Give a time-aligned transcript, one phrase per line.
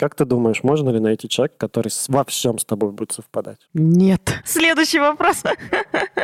[0.00, 3.59] Как ты думаешь, можно ли найти человека, который с- во всем с тобой будет совпадать?
[3.73, 4.21] Нет.
[4.45, 5.43] Следующий вопрос.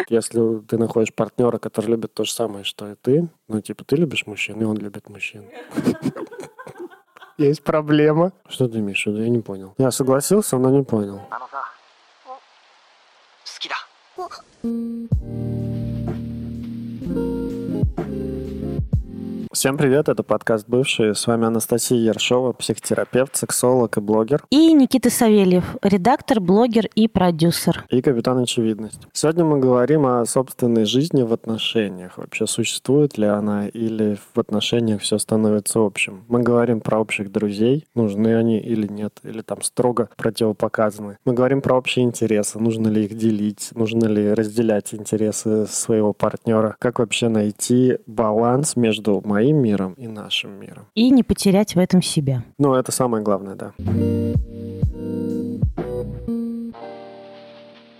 [0.09, 3.95] Если ты находишь партнера, который любит то же самое, что и ты, ну, типа, ты
[3.98, 5.45] любишь мужчин, и он любит мужчин.
[7.38, 8.32] Есть проблема.
[8.50, 9.21] Что ты имеешь в виду?
[9.21, 9.75] Я не понял.
[9.77, 11.21] Я согласился, но не понял.
[11.29, 11.61] あのさ
[13.45, 13.75] 好きだ
[19.57, 21.15] Всем привет, это подкаст «Бывшие».
[21.15, 24.43] С вами Анастасия Ершова, психотерапевт, сексолог и блогер.
[24.51, 27.84] И Никита Савельев, редактор, блогер и продюсер.
[27.89, 29.07] И капитан очевидность.
[29.13, 32.20] Сегодня мы говорим о собственной жизни в отношениях.
[32.20, 36.23] Вообще существует ли она или в отношениях все становится общим.
[36.27, 41.17] Мы говорим про общих друзей, нужны они или нет, или там строго противопоказаны.
[41.26, 46.76] Мы говорим про общие интересы, нужно ли их делить, нужно ли разделять интересы своего партнера.
[46.77, 50.87] Как вообще найти баланс между моим миром и нашим миром.
[50.95, 52.43] И не потерять в этом себя.
[52.57, 53.73] Ну, это самое главное, да.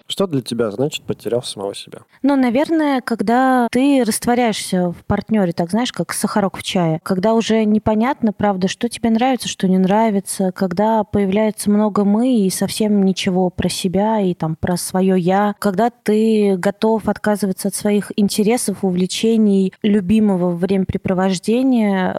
[0.08, 2.00] Что для тебя значит потеряв самого себя?
[2.22, 7.66] Ну, наверное, когда ты растворяешься в партнере, так знаешь, как сахарок в чае, когда уже
[7.66, 13.50] непонятно, правда, что тебе нравится, что не нравится, когда появляется много мы и совсем ничего
[13.50, 19.74] про себя и там про свое я, когда ты готов отказываться от своих интересов, увлечений,
[19.84, 22.14] любимого времяпрепровождения,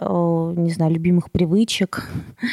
[0.55, 2.07] не знаю, любимых привычек,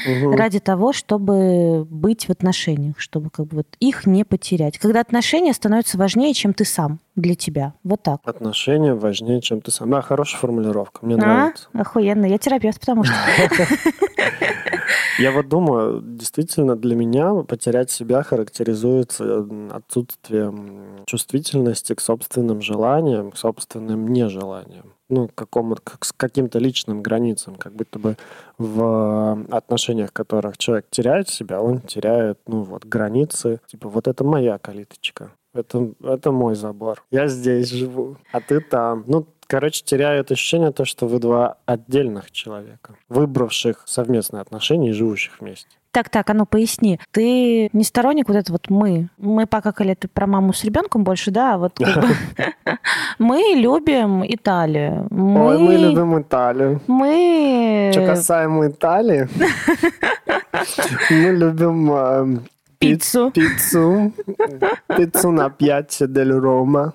[0.07, 0.34] Мгм.
[0.34, 4.79] ради того, чтобы быть в отношениях, чтобы как бы вот их не потерять.
[4.79, 7.74] Когда отношения становятся важнее, чем ты сам для тебя.
[7.84, 8.20] Вот так.
[8.24, 9.91] Отношения важнее, чем ты сам.
[9.91, 11.18] Да, хорошая формулировка, мне А?
[11.18, 11.68] нравится.
[11.72, 12.27] Охуенно.
[12.27, 13.14] Я терапевт, потому что...
[15.18, 23.30] Я вот думаю, действительно, для меня потерять себя характеризуется м, отсутствием чувствительности к собственным желаниям,
[23.30, 24.92] к собственным нежеланиям.
[25.08, 28.16] Ну, к какому к с каким-то личным границам, как будто бы
[28.58, 33.60] в отношениях, в которых человек теряет себя, он теряет, ну, вот, границы.
[33.66, 35.30] Типа, вот это моя калиточка.
[35.54, 37.02] Это, это мой забор.
[37.10, 39.05] Я здесь живу, а ты там.
[39.06, 45.40] Ну, короче, теряет ощущение то, что вы два отдельных человека, выбравших совместные отношения и живущих
[45.40, 45.68] вместе.
[45.96, 47.01] Так, так, а ну поясни.
[47.11, 49.08] Ты не сторонник вот это вот мы.
[49.17, 51.55] Мы покакали ты про маму с ребенком больше, да?
[51.55, 51.80] а Вот
[53.18, 55.07] мы любим Италию.
[55.08, 56.83] Мы, Ой, мы любим Италию.
[56.86, 57.89] Мы...
[57.92, 59.27] Что касаемо Италии,
[61.11, 62.39] мы любим э,
[62.79, 63.31] Пиццу.
[63.31, 64.13] пиццу,
[64.97, 66.95] пиццу на 5 дель Рома.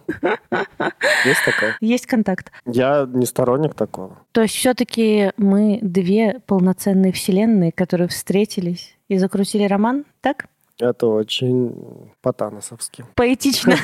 [1.25, 1.77] Есть такое?
[1.81, 2.51] Есть контакт.
[2.65, 4.17] Я не сторонник такого.
[4.31, 10.45] То есть все-таки мы две полноценные вселенные, которые встретились и закрутили роман, так?
[10.79, 13.05] Это очень по-таносовски.
[13.15, 13.75] Поэтично.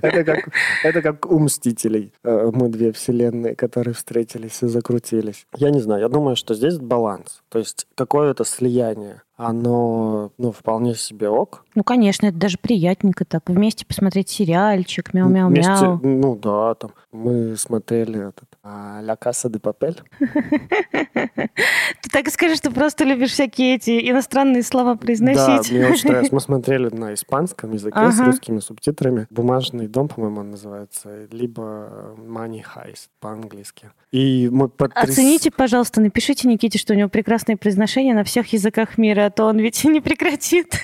[0.00, 0.48] Это как,
[0.84, 2.12] это как у «Мстителей».
[2.22, 5.46] Э, Мы две вселенные, которые встретились и закрутились.
[5.56, 7.42] Я не знаю, я думаю, что здесь баланс.
[7.48, 11.64] То есть какое-то слияние, оно ну, вполне себе ок.
[11.74, 13.42] Ну, конечно, это даже приятненько так.
[13.48, 16.00] Вместе посмотреть сериальчик, Вместе, мяу-мяу-мяу.
[16.02, 20.00] ну да, там мы смотрели этот а, «Ля Каса де Папель».
[20.18, 25.70] Ты так и скажи, что просто любишь всякие эти иностранные слова Да, произносить.
[25.72, 26.34] мне очень нравится.
[26.34, 29.26] Мы смотрели на испанском языке с русскими субтитрами.
[29.30, 33.90] «Бумажный дом», по-моему, он называется, либо «Money Heist» по-английски.
[34.12, 38.98] И мы потряс- Оцените, пожалуйста, напишите Никите, что у него прекрасное произношение на всех языках
[38.98, 40.80] мира, а то он ведь не прекратит.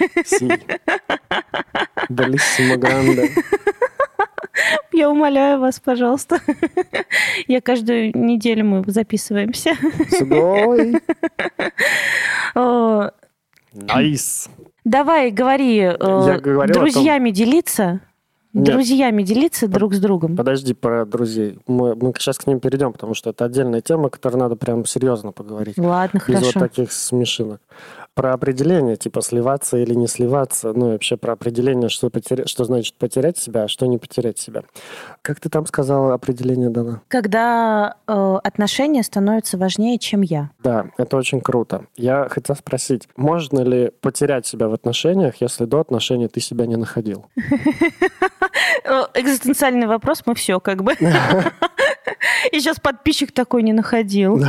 [2.76, 3.30] Гранде.
[4.92, 6.40] Я умоляю вас, пожалуйста.
[7.48, 9.72] Я каждую неделю мы записываемся.
[12.54, 13.10] О,
[13.72, 14.48] Nice.
[14.84, 18.00] Давай, говори, э, о том- друзьями делиться,
[18.52, 18.64] Нет.
[18.66, 20.36] друзьями делиться друг с другом.
[20.36, 21.58] Подожди про друзей.
[21.66, 25.32] Мы, мы сейчас к ним перейдем, потому что это отдельная тема, которой надо прям серьезно
[25.32, 25.78] поговорить.
[25.78, 26.60] Ладно, Без вот хорошо.
[26.60, 27.60] таких смешинок.
[28.14, 32.64] Про определение, типа сливаться или не сливаться, ну и вообще про определение, что, потеря- что
[32.64, 34.64] значит потерять себя, а что не потерять себя.
[35.22, 37.00] Как ты там сказала, определение дано?
[37.08, 40.50] Когда э, отношения становятся важнее, чем я.
[40.62, 41.86] Да, это очень круто.
[41.96, 46.76] Я хотел спросить, можно ли потерять себя в отношениях, если до отношений ты себя не
[46.76, 47.26] находил?
[48.84, 50.92] Э, Экзистенциальный вопрос, мы все как бы.
[52.52, 54.40] И сейчас подписчик такой не находил.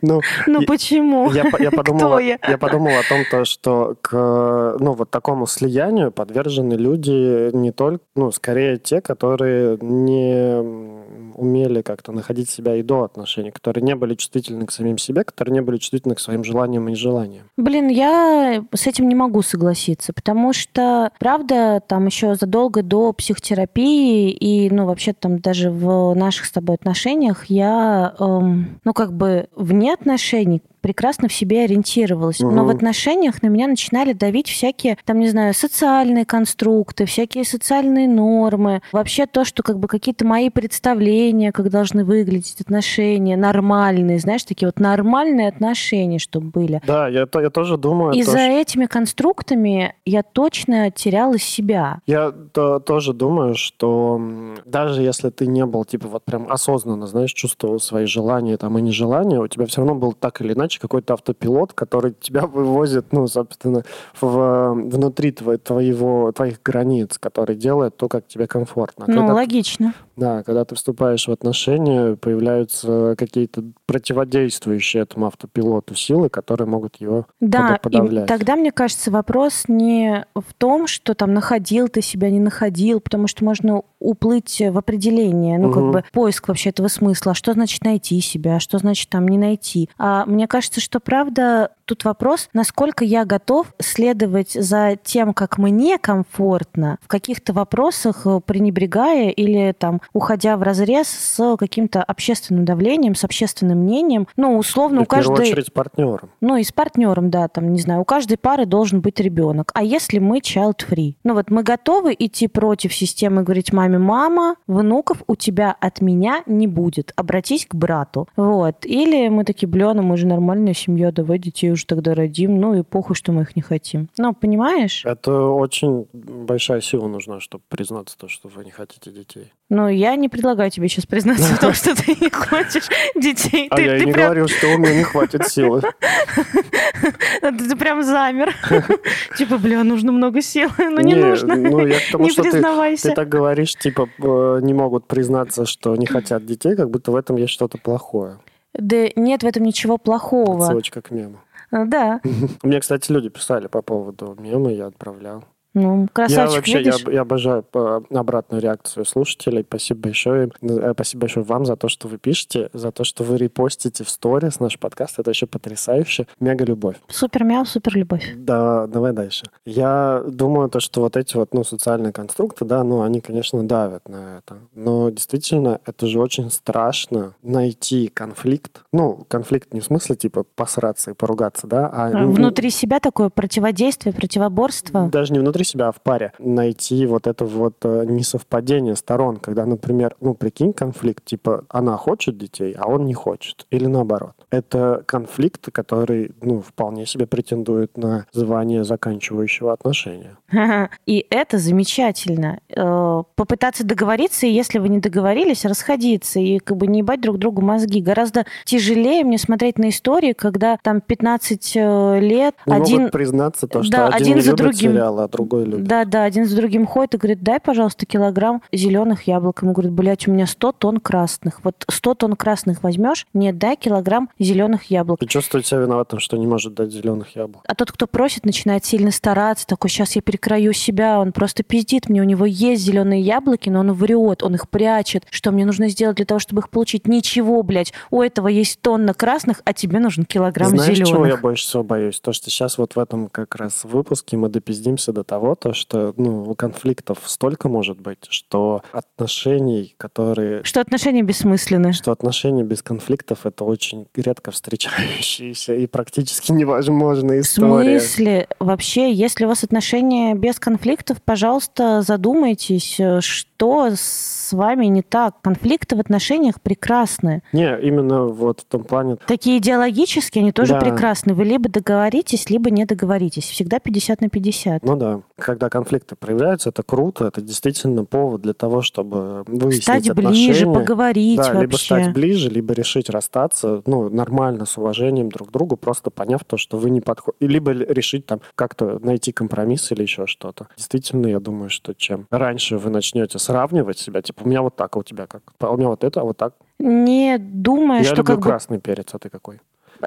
[0.00, 1.30] Ну, Ну почему?
[1.30, 7.54] Я, по- я, подумал, о том, то, что к ну, вот такому слиянию подвержены люди
[7.54, 11.02] не только, ну, скорее те, которые не
[11.34, 15.54] умели как-то находить себя и до отношений, которые не были чувствительны к самим себе, которые
[15.54, 17.44] не были чувствительны к своим желаниям и нежеланиям.
[17.56, 24.30] Блин, я с этим не могу согласиться, потому что, правда, там еще задолго до психотерапии
[24.30, 29.48] и, ну, вообще там даже в наших с тобой отношениях я, эм, ну, как бы
[29.56, 32.40] вне отношений прекрасно в себе ориентировалась.
[32.40, 38.08] Но в отношениях на меня начинали давить всякие, там, не знаю, социальные конструкты, всякие социальные
[38.08, 38.82] нормы.
[38.92, 44.68] Вообще то, что как бы какие-то мои представления, как должны выглядеть отношения, нормальные, знаешь, такие
[44.68, 46.80] вот нормальные отношения, чтобы были.
[46.86, 48.12] Да, я, я тоже думаю...
[48.12, 52.00] И то, за что- этими конструктами я точно теряла себя.
[52.06, 54.20] Я то- тоже думаю, что
[54.64, 58.82] даже если ты не был, типа, вот прям осознанно, знаешь, чувствовал свои желания там и
[58.82, 63.26] нежелания, у тебя все равно был так или иначе какой-то автопилот, который тебя вывозит, ну,
[63.28, 63.82] собственно,
[64.20, 69.04] в, внутри тво- твоего, твоих границ, который делает то, как тебе комфортно.
[69.08, 69.94] Ну, Когда- логично.
[70.16, 77.26] Да, когда ты вступаешь в отношения, появляются какие-то противодействующие этому автопилоту силы, которые могут его
[77.40, 78.26] Да, под- и подавлять.
[78.28, 83.26] тогда, мне кажется, вопрос не в том, что там находил ты себя, не находил, потому
[83.26, 85.92] что можно уплыть в определение, ну, как Мгм.
[85.92, 87.32] бы поиск вообще этого смысла.
[87.32, 89.88] А что значит найти себя, а что значит там не найти?
[89.96, 95.98] А мне кажется, что правда тут вопрос, насколько я готов следовать за тем, как мне
[95.98, 103.24] комфортно, в каких-то вопросах пренебрегая или там уходя в разрез с каким-то общественным давлением, с
[103.24, 104.26] общественным мнением.
[104.36, 105.52] Ну, условно, И у в первую каждой...
[105.52, 106.30] очередь с партнером.
[106.40, 109.70] Ну, и с партнером, да, там, не знаю, у каждой пары должен быть ребенок.
[109.74, 111.16] А если мы child-free?
[111.24, 116.00] Ну вот мы готовы идти против системы и говорить маме, мама, внуков у тебя от
[116.00, 117.12] меня не будет.
[117.16, 118.28] Обратись к брату.
[118.36, 118.84] Вот.
[118.84, 122.58] Или мы такие, бля, ну мы же нормальная семья, давай детей уже тогда родим.
[122.60, 124.08] Ну и похуй, что мы их не хотим.
[124.18, 125.04] Ну, понимаешь?
[125.04, 129.52] Это очень большая сила нужна, чтобы признаться то, что вы не хотите детей.
[129.74, 133.68] Ну, я не предлагаю тебе сейчас признаться в том, что ты не хочешь детей.
[133.70, 135.80] А Ты- я ты не прям- говорил, что у меня не хватит силы.
[137.40, 138.54] Ты прям замер.
[139.38, 140.68] Типа, бля, нужно много сил.
[140.78, 141.56] Ну, не нужно.
[141.56, 143.08] Ну, я к тому, Не что ты, признавайся.
[143.08, 147.16] ты так говоришь, типа, э, не могут признаться, что не хотят детей, как будто в
[147.16, 148.38] этом есть что-то плохое.
[148.74, 150.66] Да нет в этом ничего плохого.
[150.66, 151.38] Ссылочка к мему.
[151.70, 152.20] А, Да.
[152.62, 155.44] Мне, кстати, люди писали по поводу мема, я отправлял.
[155.74, 157.04] Ну, Я красавчик, вообще, я, видишь?
[157.12, 159.64] я обожаю э, обратную реакцию слушателей.
[159.66, 160.50] Спасибо большое.
[160.60, 164.10] Э, Спасибо большое вам за то, что вы пишете, за то, что вы репостите в
[164.10, 165.18] сторис наш подкаст.
[165.18, 166.26] Это еще потрясающе.
[166.40, 166.96] Мега любовь.
[167.08, 168.32] Супер мяу, супер любовь.
[168.36, 169.46] Да, давай дальше.
[169.64, 174.08] Я думаю, то, что вот эти вот, ну, социальные конструкты, да, ну, они, конечно, давят
[174.08, 174.58] на это.
[174.74, 178.82] Но действительно, это же очень страшно найти конфликт.
[178.92, 182.10] Ну, конфликт не в смысле, типа, посраться и поругаться, да, а...
[182.26, 185.08] Внутри себя такое противодействие, противоборство.
[185.08, 186.32] Даже не внутри себя, а в паре.
[186.38, 192.38] Найти вот это вот э, несовпадение сторон, когда, например, ну, прикинь, конфликт, типа, она хочет
[192.38, 193.66] детей, а он не хочет.
[193.70, 194.41] Или наоборот.
[194.52, 200.36] Это конфликт, который, ну, вполне себе претендует на звание заканчивающего отношения.
[201.06, 202.60] И это замечательно.
[202.68, 207.38] Э, Попытаться договориться, и если вы не договорились, расходиться и как бы не ебать друг
[207.38, 208.02] другу мозги.
[208.02, 212.96] Гораздо тяжелее мне смотреть на истории, когда там 15 э, лет Не один...
[212.98, 214.92] могут признаться то, что Да, один, один за другим.
[214.92, 215.84] сериалы, а другой любит.
[215.84, 219.62] Да, да, один за другим ходит и говорит, дай, пожалуйста, килограмм зеленых яблок.
[219.62, 221.64] Ему говорит, блядь, у меня 100 тонн красных.
[221.64, 223.26] Вот 100 тонн красных возьмешь?
[223.32, 225.22] Нет, дай килограмм зеленых яблок.
[225.22, 227.64] И чувствует себя виноватым, что не может дать зеленых яблок.
[227.66, 232.08] А тот, кто просит, начинает сильно стараться, такой, сейчас я перекрою себя, он просто пиздит
[232.08, 235.24] мне, у него есть зеленые яблоки, но он врет, он их прячет.
[235.30, 237.06] Что мне нужно сделать для того, чтобы их получить?
[237.06, 237.92] Ничего, блядь.
[238.10, 241.08] У этого есть тонна красных, а тебе нужен килограмм Знаешь, зеленых.
[241.08, 242.20] чего я больше всего боюсь?
[242.20, 246.14] То, что сейчас вот в этом как раз выпуске мы допиздимся до того, то, что
[246.16, 250.64] ну, конфликтов столько может быть, что отношений, которые...
[250.64, 251.92] Что отношения бессмысленны.
[251.92, 258.00] Что отношения без конфликтов— это очень редко встречающиеся и практически невозможная В история.
[258.00, 258.48] смысле?
[258.58, 265.40] Вообще, если у вас отношения без конфликтов, пожалуйста, задумайтесь, э, что с вами не так.
[265.42, 267.42] Конфликты в отношениях прекрасны.
[267.52, 270.80] Не, именно вот в том плане, Такие идеологические, они тоже Да.
[270.80, 271.34] прекрасны.
[271.34, 273.44] Вы либо договоритесь, либо не договоритесь.
[273.44, 274.82] Всегда 50 на 50.
[274.82, 280.08] ну да, когда конфликты проявляются, это круто, это действительно повод для того, чтобы выяснить Стать
[280.08, 280.46] отношения.
[280.52, 281.60] ближе, поговорить Да, вообще.
[281.60, 286.44] либо стать ближе, либо решить расстаться, ну, нормально, с уважением друг к другу, просто поняв
[286.44, 287.46] то, что вы не подходите.
[287.46, 290.68] Либо решить там как-то найти компромисс или еще что-то.
[290.76, 294.96] Действительно, я думаю, что чем раньше вы начнете сравнивать себя, типа, у меня вот так,
[294.96, 295.42] а у тебя как?
[295.58, 296.54] А у меня вот это, а вот так.
[296.78, 298.42] Не думая, я что люблю как бы...
[298.42, 299.60] красный перец, а ты какой?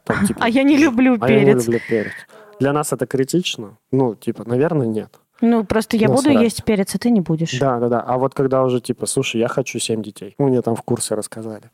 [0.06, 1.66] Там, типа, А я не люблю а я не перец.
[1.66, 2.14] люблю перец.
[2.60, 3.78] Для нас это критично?
[3.92, 5.20] Ну, типа, наверное, нет.
[5.42, 6.40] Ну, просто я Ну, буду сразу.
[6.40, 7.60] есть перец, а ты не будешь.
[7.60, 8.00] Да, да, да.
[8.02, 10.36] А вот когда уже, типа, слушай, я хочу 7 детей.
[10.40, 11.70] Ну, мне там в курсе рассказали.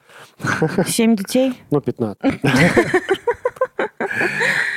[0.87, 1.53] Семь детей?
[1.71, 2.17] Ну, 15.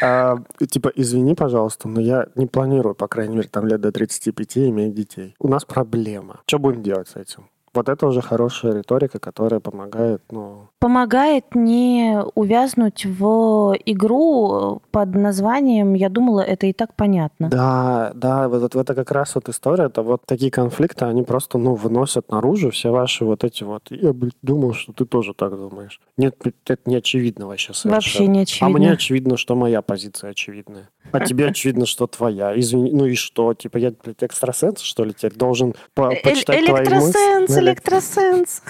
[0.03, 0.37] А,
[0.71, 4.95] Типа, извини, пожалуйста, но я не планирую, по крайней мере, там лет до 35 иметь
[4.95, 5.35] детей.
[5.39, 6.41] У нас проблема.
[6.47, 7.49] Что будем делать с этим?
[7.75, 10.69] Вот это уже хорошая риторика, которая помогает, ну...
[10.79, 17.49] Помогает не увязнуть в игру под названием «Я думала, это и так понятно».
[17.49, 21.75] Да, да, вот это как раз вот история, это вот такие конфликты, они просто, ну,
[21.75, 23.91] выносят наружу все ваши вот эти вот...
[23.91, 26.01] Я, блядь, думал, что ты тоже так думаешь.
[26.17, 27.95] Нет, это не очевидно вообще совершенно.
[27.95, 28.67] Вообще не очевидно.
[28.67, 30.91] А мне очевидно, что моя позиция очевидная.
[31.13, 32.59] А тебе очевидно, что твоя.
[32.59, 33.55] Извини, ну и что?
[33.55, 37.64] Типа я, блядь, экстрасенс, что ли, теперь должен по Э- почитать твои мысли?
[37.71, 38.63] Электросенс.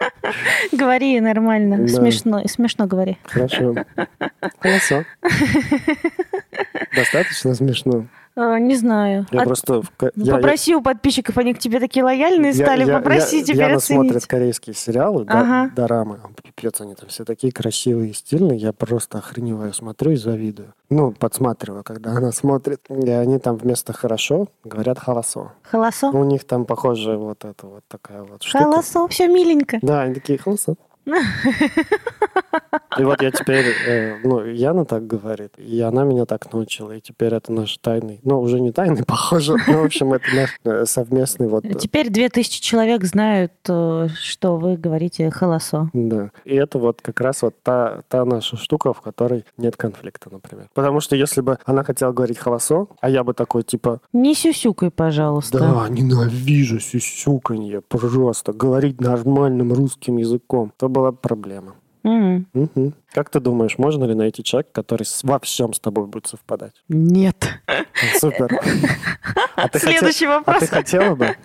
[0.72, 1.88] Говори нормально, Да.
[1.88, 3.18] смешно, смешно говори.
[3.24, 3.74] Хорошо.
[4.60, 5.04] Хорошо.
[6.94, 8.06] Достаточно смешно.
[8.38, 9.26] Э, Не знаю.
[9.32, 9.82] Я А просто...
[10.00, 13.44] я- я- Попроси у подписчиков, они к тебе такие лояльные я- стали, я- попроси я-
[13.44, 14.00] теперь Яна оценить.
[14.10, 15.70] смотрит корейские сериалы, да, Ага.
[15.74, 16.20] дорамы.
[16.42, 18.56] Пипец, они там все такие красивые и стильные.
[18.58, 20.72] Я просто охреневаю, смотрю и завидую.
[20.88, 22.80] Ну, подсматриваю, когда она смотрит.
[22.88, 25.52] И они там вместо «хорошо» говорят «холосо».
[25.70, 26.08] Холосо?
[26.10, 28.64] У них там, похоже, вот это вот такая вот штука.
[28.64, 29.78] Холосо, все миленько.
[29.82, 30.76] Да, они такие «холосо».
[32.98, 37.00] И вот я теперь, э, ну, Яна так говорит, и она меня так научила, и
[37.00, 40.84] теперь это наш тайный, ну, уже не тайный, похоже, ну, в общем, это наш э,
[40.84, 41.64] совместный вот...
[41.64, 45.90] э, Теперь две тысячи человек знают, э, что вы говорите холосо.
[45.92, 46.30] Да.
[46.44, 50.68] И это вот как раз вот та, та наша штука, в которой нет конфликта, например.
[50.74, 54.90] Потому что если бы она хотела говорить холосо, а я бы такой, типа, Не сюсюкай,
[54.90, 55.58] пожалуйста.
[55.58, 61.74] да, ненавижу сюсюканье, просто говорить нормальным русским языком, то была бы проблема.
[62.04, 62.94] М, Мгм.
[63.12, 66.72] Как ты думаешь, можно ли найти человека, который во всем с тобой будет совпадать?
[66.88, 67.36] Нет.
[68.20, 68.48] Супер.
[69.56, 70.60] А ты, хотел- Следующий а вопрос.
[70.60, 71.36] ты хотела бы?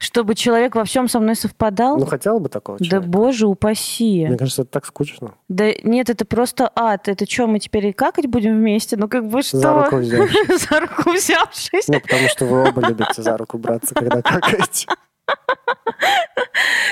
[0.00, 1.98] Чтобы человек во всем со мной совпадал?
[1.98, 3.08] Ну, хотела бы такого да человека?
[3.10, 4.26] боже упаси.
[4.26, 5.34] Мне кажется, это так скучно.
[5.48, 7.08] Да нет, это просто ад.
[7.08, 8.96] Это что, мы теперь и какать будем вместе?
[8.96, 9.58] Ну как бы что?
[9.58, 10.62] За руку взявшись.
[10.70, 11.88] За руку взявшись.
[11.88, 14.86] Ну, потому что вы оба любите за руку браться, когда какаете.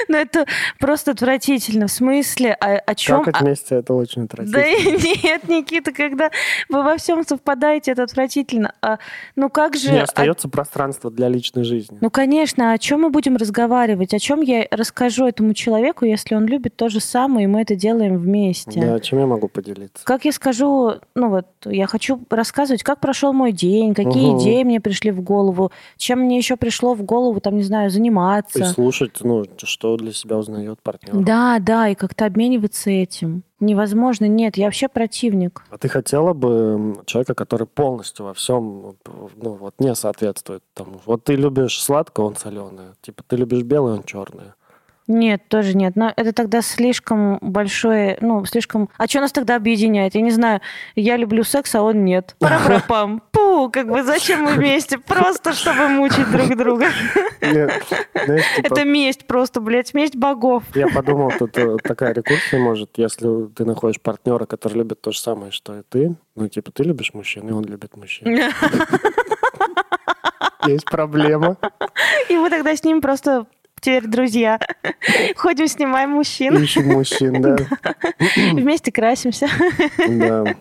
[0.09, 0.47] Ну это
[0.79, 1.87] просто отвратительно.
[1.87, 3.25] В смысле, о, о чем?
[3.25, 4.99] Какать вместе это очень Да отвратительно.
[5.25, 6.31] нет, Никита, когда
[6.69, 8.75] вы во всем совпадаете, это отвратительно.
[8.83, 8.99] А,
[9.37, 9.91] ну как же...
[9.93, 11.99] Не о- остается пространства для личной жизни.
[12.01, 14.15] Ну, конечно, о чем мы будем разговаривать?
[14.15, 17.75] О чем я расскажу этому человеку, если он любит то же самое, и мы это
[17.75, 18.81] делаем вместе?
[18.81, 20.05] Да, чем я могу поделиться?
[20.05, 24.39] Как я скажу, ну вот, я хочу рассказывать, как прошел мой день, какие Мгм.
[24.41, 27.91] идеи мне пришли в голову, чем мне еще пришло в голову, там, не знаю, И
[27.91, 28.65] заниматься.
[28.67, 31.15] слушать, ну, что для себя узнает партнер.
[31.15, 33.43] Да, да, и как-то обмениваться этим.
[33.61, 35.63] Невозможно, нет, я вообще противник.
[35.71, 38.97] А ты хотела бы человека, который полностью во всем,
[39.37, 41.01] ну, вот не соответствует тому?
[41.07, 42.95] Вот ты любишь сладкое, он соленое.
[43.01, 44.55] Типа ты любишь белое, он черное.
[45.07, 45.97] Нет, тоже нет.
[45.97, 48.89] Но это тогда слишком большое, ну, слишком...
[48.97, 50.15] А что нас тогда объединяет?
[50.15, 50.61] Я не знаю.
[50.95, 52.35] Я люблю секс, а он нет.
[52.41, 53.23] Пара-пам.
[53.31, 54.99] Пу, как бы зачем мы вместе?
[54.99, 56.87] Просто чтобы мучить друг друга.
[57.43, 57.85] Нет,
[58.25, 60.63] знаешь, типа, Это месть просто, блядь, месть богов.
[60.75, 65.19] Я подумал, тут э, такая рекурсия может, если ты находишь партнера, который любит то же
[65.19, 68.27] самое, что и ты, ну, типа, ты любишь мужчин, и он любит мужчин.
[70.67, 71.59] Есть проблема.
[72.31, 73.47] И мы тогда с ним просто
[73.85, 74.59] теперь друзья.
[75.37, 77.57] Ходим, снимаем мужчин, Ищем мужчин, да.
[78.53, 79.47] вместе красимся
[80.09, 80.57] Да.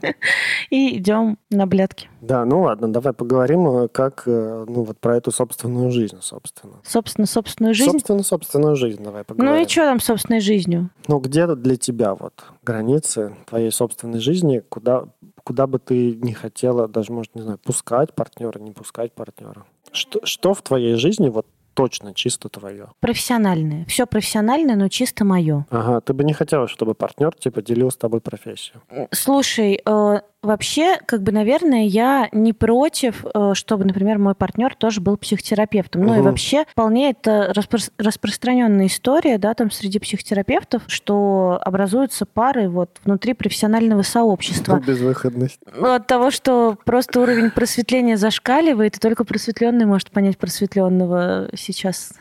[0.69, 2.09] и идем на блядки.
[2.19, 6.75] Да, ну ладно, давай поговорим, э, как, э, ну, вот про эту собственную жизнь, собственно.
[6.83, 7.91] Собственно, собственную жизнь.
[7.91, 9.55] Собственно, собственную жизнь давай поговорим.
[9.55, 10.89] Ну и что там собственной жизнью?
[11.07, 15.05] Ну, где для тебя вот границы твоей собственной жизни, куда,
[15.43, 19.65] куда бы ты не хотела, даже, может, не знаю, пускать партнера, не пускать партнера?
[19.91, 22.89] Что, что в твоей жизни вот точно чисто твое?
[22.99, 23.85] Профессиональное.
[23.85, 25.65] Все профессиональное, но чисто мое.
[25.69, 28.81] Ага, ты бы не хотела, чтобы партнер, типа, делил с тобой профессию.
[29.11, 35.01] Слушай, э, вообще, как бы, наверное, я не против, э, чтобы, например, мой партнер тоже
[35.01, 36.03] был психотерапевтом.
[36.03, 42.69] Ну и вообще, вполне это распро- распространенная история, да, там среди психотерапевтов, что образуются пары
[42.69, 44.81] вот внутри профессионального сообщества.
[44.85, 45.59] Безвыходность.
[45.75, 52.13] Ну, от того, что просто уровень просветления зашкаливает, и только просветленный может понять просветленного сейчас.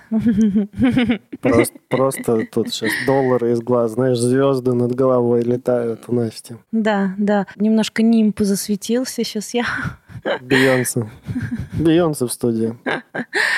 [1.40, 6.56] Просто, просто тут сейчас доллары из глаз, знаешь, звезды над головой летают у Насти.
[6.70, 7.46] Да, да.
[7.56, 9.64] Немножко нимб засветился сейчас я.
[10.40, 11.10] Бейонсе.
[11.72, 12.76] Бейонсе в студии.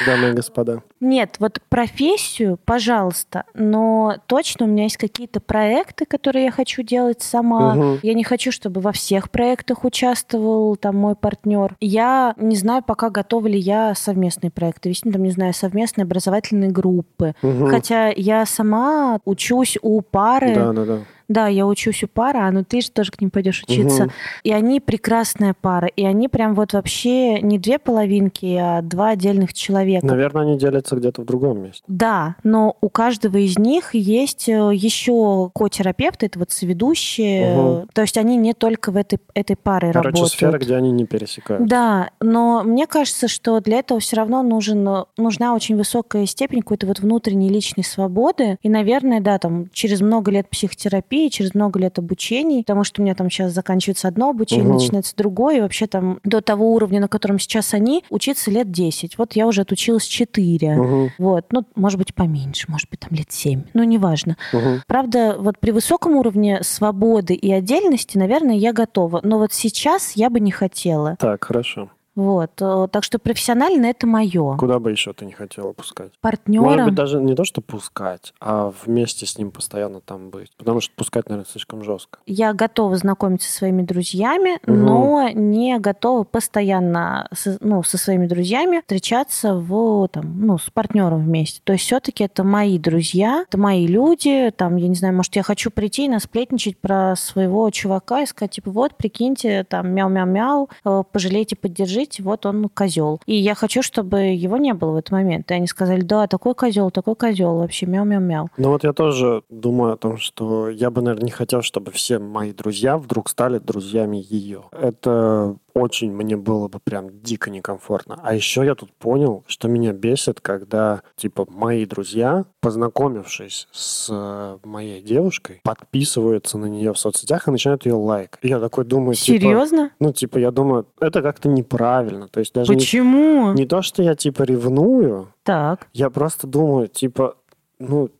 [0.06, 0.82] Дамы и господа.
[1.00, 7.22] Нет, вот профессию, пожалуйста, но точно у меня есть какие-то проекты, которые я хочу делать
[7.22, 7.74] сама.
[7.74, 7.98] Мгм.
[8.02, 11.76] Я не хочу, чтобы во всех проектах участвовал там мой партнер.
[11.80, 16.70] Я не знаю, пока готова ли я совместные проекты вести, там, не знаю, совместные образовательные
[16.70, 17.34] группы.
[17.42, 17.68] Мгм.
[17.68, 20.98] Хотя я сама учусь у пары, Да, да, да.
[21.28, 24.04] Да, я учусь у пара, но ты же тоже к ним пойдешь учиться.
[24.04, 24.12] Мгм.
[24.42, 25.86] И они прекрасная пара.
[25.88, 30.06] И они прям вот вообще не две половинки, а два отдельных человека.
[30.06, 31.82] Наверное, они делятся где-то в другом месте.
[31.86, 37.56] Да, но у каждого из них есть э, еще ко-терапевт, это вот соведущие.
[37.56, 37.88] Мгм.
[37.92, 40.32] То есть они не только в этой, этой паре Короче, работают.
[40.32, 41.68] сфера, где они не пересекаются.
[41.68, 46.86] Да, но мне кажется, что для этого все равно нужен, нужна очень высокая степень какой-то
[46.86, 48.58] вот внутренней личной свободы.
[48.62, 53.04] И, наверное, да, там через много лет психотерапии, через много лет обучений, потому что у
[53.04, 54.74] меня там сейчас заканчивается одно обучение, Мгм.
[54.74, 59.18] начинается другое, и вообще там до того уровня, на котором сейчас они, учиться лет 10.
[59.18, 60.76] Вот я уже отучилась 4.
[60.76, 63.62] Мгм, Вот, ну, может быть, поменьше, может быть, там лет 7.
[63.74, 64.36] Ну, неважно.
[64.52, 64.82] мгм.
[64.86, 69.20] Правда, вот при высоком уровне свободы и отдельности, наверное, я готова.
[69.22, 71.16] Но вот сейчас я бы не хотела.
[71.18, 71.90] Так, хорошо.
[72.16, 72.50] Вот.
[72.60, 74.56] э, Так что профессионально это мое.
[74.56, 76.10] Куда бы еще ты не хотела пускать?
[76.22, 76.84] Может Партнером.
[76.86, 80.50] быть, даже не то, что пускать, а вместе с ним постоянно там быть.
[80.56, 82.18] Потому что пускать, наверное, слишком жестко.
[82.26, 84.84] Я готова знакомиться со своими друзьями, Мгм.
[84.84, 91.24] но не готова постоянно со, ну, со своими друзьями встречаться в, там, ну, с партнером
[91.24, 91.60] вместе.
[91.64, 94.52] То есть все-таки это мои друзья, это мои люди.
[94.56, 98.52] Там, я не знаю, может, я хочу прийти и насплетничать про своего чувака и сказать,
[98.52, 103.20] типа, вот, прикиньте, там, мяу-мяу-мяу, э, пожалейте, поддержите, вот он козел.
[103.26, 105.50] И я хочу, чтобы его не было в этот момент.
[105.50, 108.48] И они сказали, да, такой козел, такой козел, вообще мяу-мяу-мяу.
[108.56, 112.18] Ну вот я тоже думаю о том, что я бы, наверное, не хотел, чтобы все
[112.18, 114.62] мои друзья вдруг стали друзьями ее.
[114.72, 118.18] Это очень мне было бы прям дико некомфортно.
[118.22, 124.58] А еще я тут понял, что меня бесит, когда, типа, мои друзья, познакомившись с э,
[124.64, 128.38] моей девушкой, подписываются на нее в соцсетях и начинают ее лайк.
[128.42, 129.40] И я такой думаю, типа...
[129.40, 129.90] Серьезно?
[129.98, 132.28] Ну, типа, я думаю, это как-то неправильно.
[132.28, 133.52] То есть даже не, Почему?
[133.52, 135.88] не то, что я, типа, ревную, Так.
[135.92, 137.36] я просто думаю, типа,
[137.78, 138.10] ну...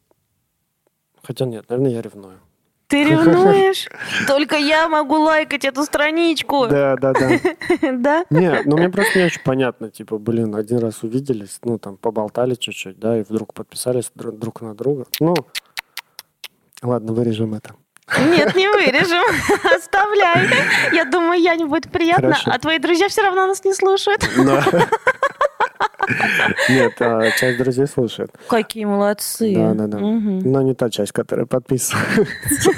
[1.22, 2.38] Хотя нет, наверное, я ревную.
[2.86, 3.88] Ты ревнуешь?
[4.26, 6.66] Только я могу лайкать эту страничку.
[6.68, 7.30] Да, да, да.
[7.92, 8.24] Да?
[8.30, 12.54] Не, ну мне просто не очень понятно, типа, блин, один раз увиделись, ну там поболтали
[12.54, 15.06] чуть-чуть, да, и вдруг подписались дру- друг на друга.
[15.20, 15.34] Ну,
[16.82, 17.74] ладно, вырежем это.
[18.18, 19.24] Нет, не вырежем.
[19.76, 20.48] Оставляй.
[20.92, 22.50] Я думаю, я не будет приятно, Хорошо.
[22.52, 24.28] а твои друзья все равно нас не слушают.
[24.36, 24.62] Но-
[26.68, 28.30] Нет, а, часть друзей слушает.
[28.48, 29.54] Какие молодцы.
[29.54, 29.98] Да, да, да.
[29.98, 30.40] Мгм.
[30.40, 32.26] Но не та часть, которая подписывается.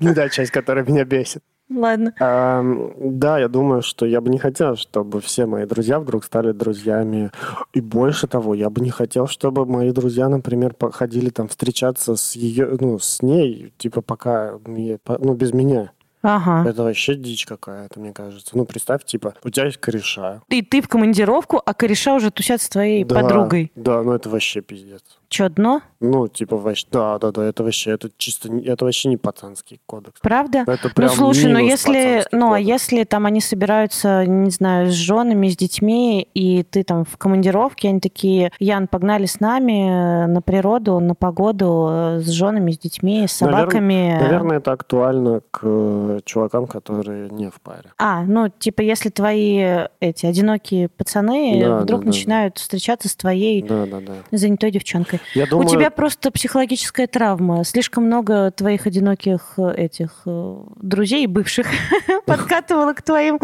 [0.00, 1.42] Не та часть, которая меня бесит.
[1.70, 2.14] Ладно.
[2.18, 6.52] Ам, Да, я думаю, что я бы не хотел, чтобы все мои друзья вдруг стали
[6.52, 7.30] друзьями.
[7.74, 12.34] И больше того, я бы не хотел, чтобы мои друзья, например, ходили там встречаться с
[12.34, 15.92] ее, ну, с ней, типа пока, ну, без меня.
[16.22, 16.68] Ага.
[16.68, 18.56] Это вообще дичь какая-то, мне кажется.
[18.56, 20.42] Ну, представь, типа, у тебя есть кореша.
[20.48, 23.72] И ты в командировку, а кореша уже тусят с твоей Да, подругой.
[23.74, 25.02] Да, ну это вообще пиздец.
[25.28, 25.82] Че, дно?
[26.00, 30.20] Ну, типа, вообще, да, да, да, это вообще, это чисто, это вообще не пацанский кодекс.
[30.22, 30.60] Правда?
[30.60, 34.50] Это Ну, прям слушай, ну минус если, пацанский ну, а если там они собираются, не
[34.50, 39.38] знаю, с женами, с детьми, и ты там в командировке, они такие, Ян, погнали с
[39.40, 44.18] нами э, на природу, на погоду, э, с женами, с детьми, с собаками.
[44.18, 45.60] Наверное, это актуально к
[46.24, 47.90] чувакам, которые не в паре.
[47.98, 53.16] А, ну, типа, если твои эти одинокие пацаны Да, вдруг да, да, начинают встречаться с
[53.16, 54.12] твоей Да, да, да.
[54.30, 55.20] занятой девчонкой.
[55.34, 57.64] Я думаю, У тебя просто психологическая травма.
[57.64, 61.66] Слишком много твоих одиноких э, этих э, друзей бывших
[62.26, 63.38] подкатывало к твоим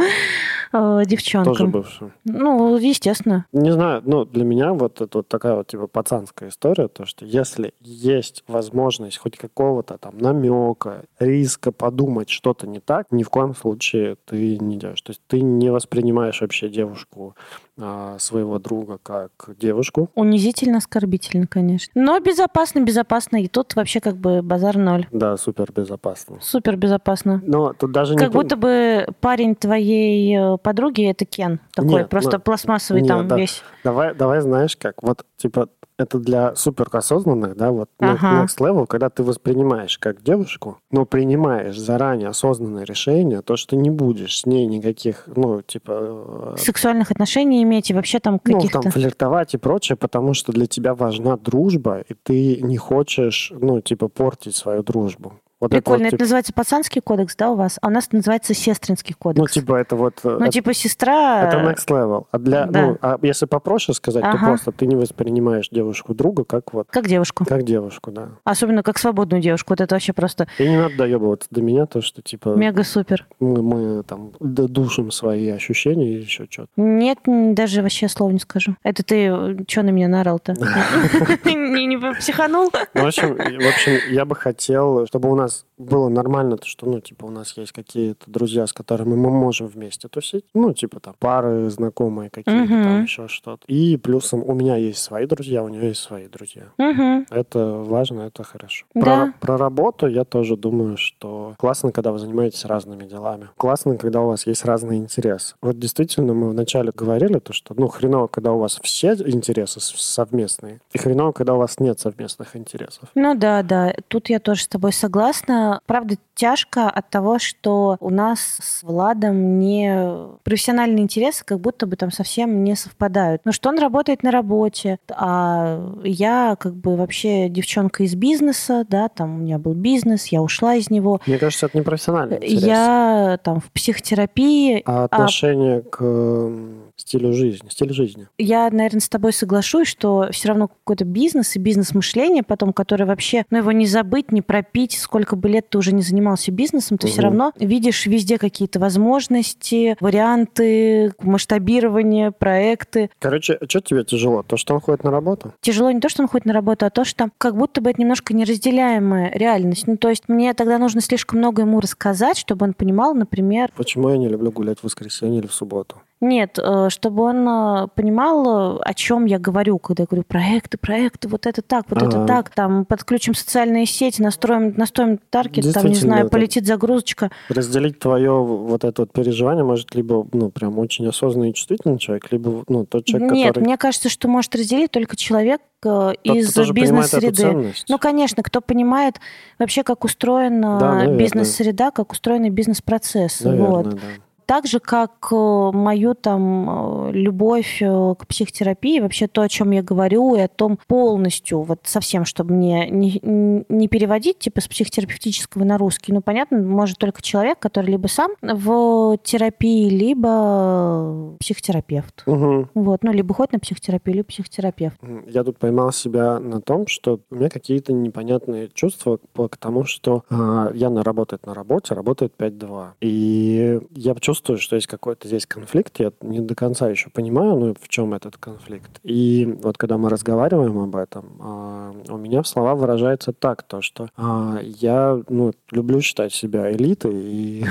[0.72, 1.54] э, девчонкам.
[1.54, 2.08] тоже бывший.
[2.24, 3.46] Ну, естественно.
[3.52, 7.24] Не знаю, ну, для меня вот это вот такая вот, типа, пацанская история, то, что
[7.24, 13.54] если есть возможность хоть какого-то там намека, риска подумать что-то не так, ни в коем
[13.54, 15.02] случае ты не делаешь.
[15.02, 17.34] То есть ты не воспринимаешь вообще девушку
[17.80, 20.10] а, своего друга как девушку.
[20.14, 21.90] Унизительно, оскорбительно, конечно.
[21.94, 23.42] Но безопасно, безопасно.
[23.42, 25.06] И тут вообще как бы базар ноль.
[25.10, 26.38] Да, супер безопасно.
[26.40, 27.42] Супер безопасно.
[27.44, 28.32] Но тут даже Как не...
[28.32, 31.60] то- будто бы парень твоей э, подруги это Кен.
[31.74, 33.36] Такой Нет, просто ну, пластмассовый нет, там да.
[33.36, 33.62] весь.
[33.82, 38.44] Давай, давай, знаешь как, вот, типа, это для супер осознанных, да, вот Ага.
[38.44, 43.90] next level, когда ты воспринимаешь как девушку, но принимаешь заранее осознанное решение, то, что не
[43.90, 48.80] будешь с ней никаких, ну, типа, э, Сексуальных отношений иметь и вообще там ну, каких-то...
[48.80, 53.80] там, флиртовать и прочее, потому что для тебя важна дружба, и ты не хочешь, ну,
[53.80, 55.34] типа, портить свою дружбу.
[55.64, 55.98] Вот это Прикольно.
[56.04, 57.78] вот, Это типа, называется пацанский кодекс, да, у вас?
[57.80, 59.40] А у нас это называется сестринский кодекс.
[59.40, 60.20] ну, типа, это вот...
[60.22, 61.48] э, Ну, это- типа сестра...
[61.48, 62.26] Это next level.
[62.30, 62.82] А для, да.
[62.82, 64.46] ну, а если попроще сказать, то Ага.
[64.46, 67.46] просто ты не воспринимаешь девушку друга как вот, Как девушку.
[67.46, 68.28] как девушку, да.
[68.44, 69.72] Особенно как свободную девушку.
[69.72, 73.26] Вот это вообще просто И не надо доебываться до меня, то, что, типа, мега-супер.
[73.40, 76.68] мы, мы там душим свои ощущения и еще что-то.
[76.76, 78.76] Нет, даже вообще слова не скажу.
[78.82, 80.52] Это ты что на меня наорал-то?
[81.44, 82.70] Не психанул?
[82.94, 86.56] Ну, в общем, и- в общем, я бы хотел, чтобы у нас нас было нормально,
[86.56, 90.44] то, что, ну, типа, у нас есть какие-то друзья, с которыми мы можем вместе тусить.
[90.54, 92.84] Ну, типа, там, пары знакомые какие-то, Мгм.
[92.84, 93.64] там, еще что-то.
[93.66, 96.66] И плюсом у меня есть свои друзья, у нее есть свои друзья.
[96.78, 97.26] Мгм.
[97.28, 98.86] Это важно, это хорошо.
[98.94, 99.00] Да.
[99.00, 103.48] Про, про работу я тоже думаю, что классно, когда вы занимаетесь разными делами.
[103.56, 105.56] Классно, когда у вас есть разные интересы.
[105.60, 110.80] Вот действительно, мы вначале говорили, то, что ну хреново, когда у вас все интересы совместные,
[110.92, 113.08] и хреново, когда у вас нет совместных интересов.
[113.16, 115.43] Ну да, да, тут я тоже с тобой согласна.
[115.46, 121.96] Правда, тяжко от того, что у нас с Владом не профессиональные интересы как будто бы
[121.96, 123.42] там совсем не совпадают.
[123.44, 129.08] Ну что он работает на работе, а я как бы вообще девчонка из бизнеса, да,
[129.08, 131.20] там у меня был бизнес, я ушла из него.
[131.26, 137.32] Мне кажется, это не профессиональный интерес, Я там в психотерапии, а отношение к м, стилю
[137.32, 138.28] жизни, стиль жизни.
[138.38, 143.44] я, наверное, с тобой соглашусь, что все равно какой-то бизнес и бизнес-мышление потом, которое вообще,
[143.50, 147.06] ну, его не забыть, не пропить, сколько бы лет ты уже не занимался бизнесом, ты
[147.08, 147.24] все Мгм.
[147.24, 153.10] равно видишь везде какие-то возможности, варианты, масштабирование, проекты.
[153.18, 154.42] Короче, что тебе тяжело?
[154.42, 155.52] То, что он ходит на работу?
[155.60, 158.00] Тяжело не то, что он ходит на работу, а то, что как будто бы это
[158.00, 159.86] немножко неразделяемая реальность.
[159.86, 164.08] Ну, то есть мне тогда нужно слишком много ему рассказать, чтобы он понимал, например, Почему
[164.10, 166.00] я не люблю гулять в воскресенье или в субботу?
[166.24, 171.28] Нет, э, чтобы он э, понимал, о чем я говорю, когда я говорю проекты, проекты,
[171.28, 172.26] вот это так, вот это Ага.
[172.26, 177.30] так, там подключим социальные сети, настроим, настроим таргет, там, не знаю, полетит загрузочка.
[177.50, 182.32] разделить твое вот это вот переживание может либо, ну, прям очень осознанный и чувствительный человек,
[182.32, 183.64] либо, ну, тот человек, Нет, который...
[183.64, 187.74] мне кажется, что может разделить только человек э, тот, из бизнес-среды.
[187.88, 189.20] Ну, конечно, кто понимает
[189.58, 193.54] вообще, как устроена Да, бизнес-среда, как устроены бизнес-процессы.
[193.54, 193.90] Вот.
[193.90, 193.98] да.
[194.46, 199.70] Так же, как э, мою там э, любовь э, к психотерапии, вообще то, о чем
[199.70, 204.68] я говорю, и о том полностью, вот совсем, чтобы мне не, не переводить типа с
[204.68, 212.22] психотерапевтического на русский, ну, понятно, может только человек, который либо сам в терапии, либо психотерапевт.
[212.26, 212.70] Мгм.
[212.74, 214.98] Вот, ну, либо ходит на психотерапию, либо психотерапевт.
[215.26, 220.24] Я тут поймал себя на том, что у меня какие-то непонятные чувства к тому, что
[220.30, 222.88] а, Яна работает на работе, работает 5-2.
[223.00, 225.98] И я чувствую, что есть какой-то здесь конфликт.
[226.00, 229.00] Я не до конца еще понимаю, ну, в чем этот конфликт.
[229.02, 233.82] И вот когда мы разговариваем об этом, а, у меня в слова выражается так, то,
[233.82, 237.64] что а, я ну, люблю считать себя элитой и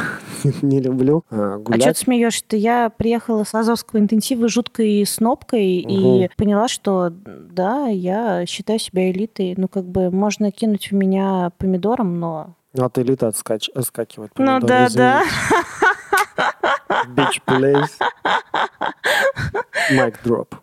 [0.62, 1.82] не люблю а, А гулять.
[1.82, 2.56] что ты смеешься-то?
[2.56, 9.54] Я приехала с Азовского интенсива жуткой снопкой и поняла, что да, я считаю себя элитой.
[9.58, 12.56] Ну, как бы можно кинуть в меня помидором, но...
[12.73, 13.69] Ну, от элиты отскач...
[13.69, 14.32] отскакивать.
[14.38, 15.23] Ну да, да.
[17.08, 18.00] Bitch, please.
[19.92, 20.56] Mic drop.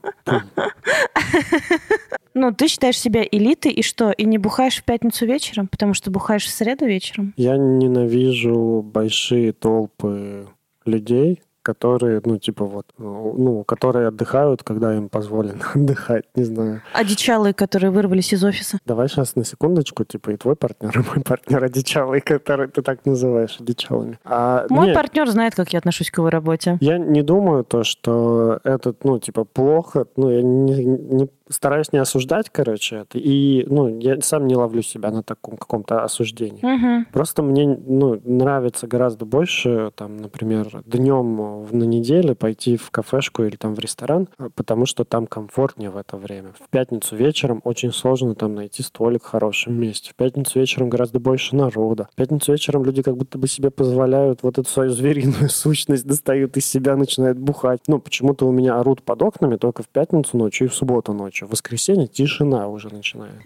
[2.32, 6.10] Ну, ты считаешь себя элитой, и что, и не бухаешь в пятницу вечером, потому что
[6.10, 7.34] бухаешь в среду вечером?
[7.36, 10.48] Я ненавижу большие толпы
[10.84, 11.42] людей,
[11.74, 16.82] которые, ну, типа вот, ну, которые отдыхают, когда им позволено отдыхать, не знаю.
[16.92, 18.78] Одичалые, которые вырвались из офиса.
[18.86, 23.06] Давай сейчас на секундочку, типа, и твой партнер, и мой партнер одичалый, который ты так
[23.06, 24.18] называешь одичалыми.
[24.24, 26.76] А, Мой не, партнер знает, как я отношусь к его работе.
[26.80, 30.06] Я не думаю то, что это, ну, типа, плохо.
[30.16, 33.18] Ну, я не, не- стараюсь не осуждать, короче, это.
[33.18, 36.64] И, ну, я сам не ловлю себя на таком каком-то осуждении.
[36.64, 37.06] Мгм.
[37.12, 43.56] Просто мне, ну, нравится гораздо больше, там, например, днем на неделе пойти в кафешку или
[43.56, 46.52] там в ресторан, а, потому что там комфортнее в это время.
[46.58, 50.10] В пятницу вечером очень сложно там найти столик в хорошем месте.
[50.12, 52.08] В пятницу вечером гораздо больше народа.
[52.12, 56.56] В пятницу вечером люди как будто бы себе позволяют вот эту свою звериную сущность, достают
[56.56, 57.80] из себя, начинают бухать.
[57.86, 61.39] Ну, почему-то у меня орут под окнами только в пятницу ночью и в субботу ночью.
[61.46, 63.40] В воскресенье тишина уже начинается.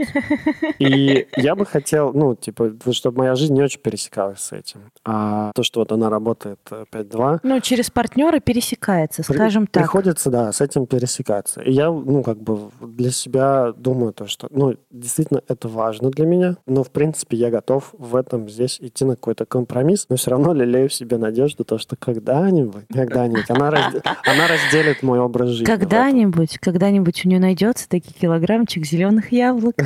[0.78, 4.80] И я бы хотел, ну, типа, чтобы моя жизнь не очень пересекалась с этим.
[5.04, 9.82] А то, что вот она работает э, 5-2, Ну, через партнера пересекается, при- скажем так.
[9.82, 11.60] приходится, да, с этим пересекаться.
[11.62, 16.26] И я, ну, как бы для себя думаю то, что, ну, действительно это важно для
[16.26, 20.30] меня, но, в принципе, я готов в этом здесь идти на какой-то компромисс, но все
[20.30, 25.50] равно лелею в себе надежду, то, что когда-нибудь, когда-нибудь она, разде- она разделит мой образ
[25.50, 25.64] жизни.
[25.64, 29.74] Когда-нибудь, когда-нибудь у нее найдется таки килограммчик зеленых яблок.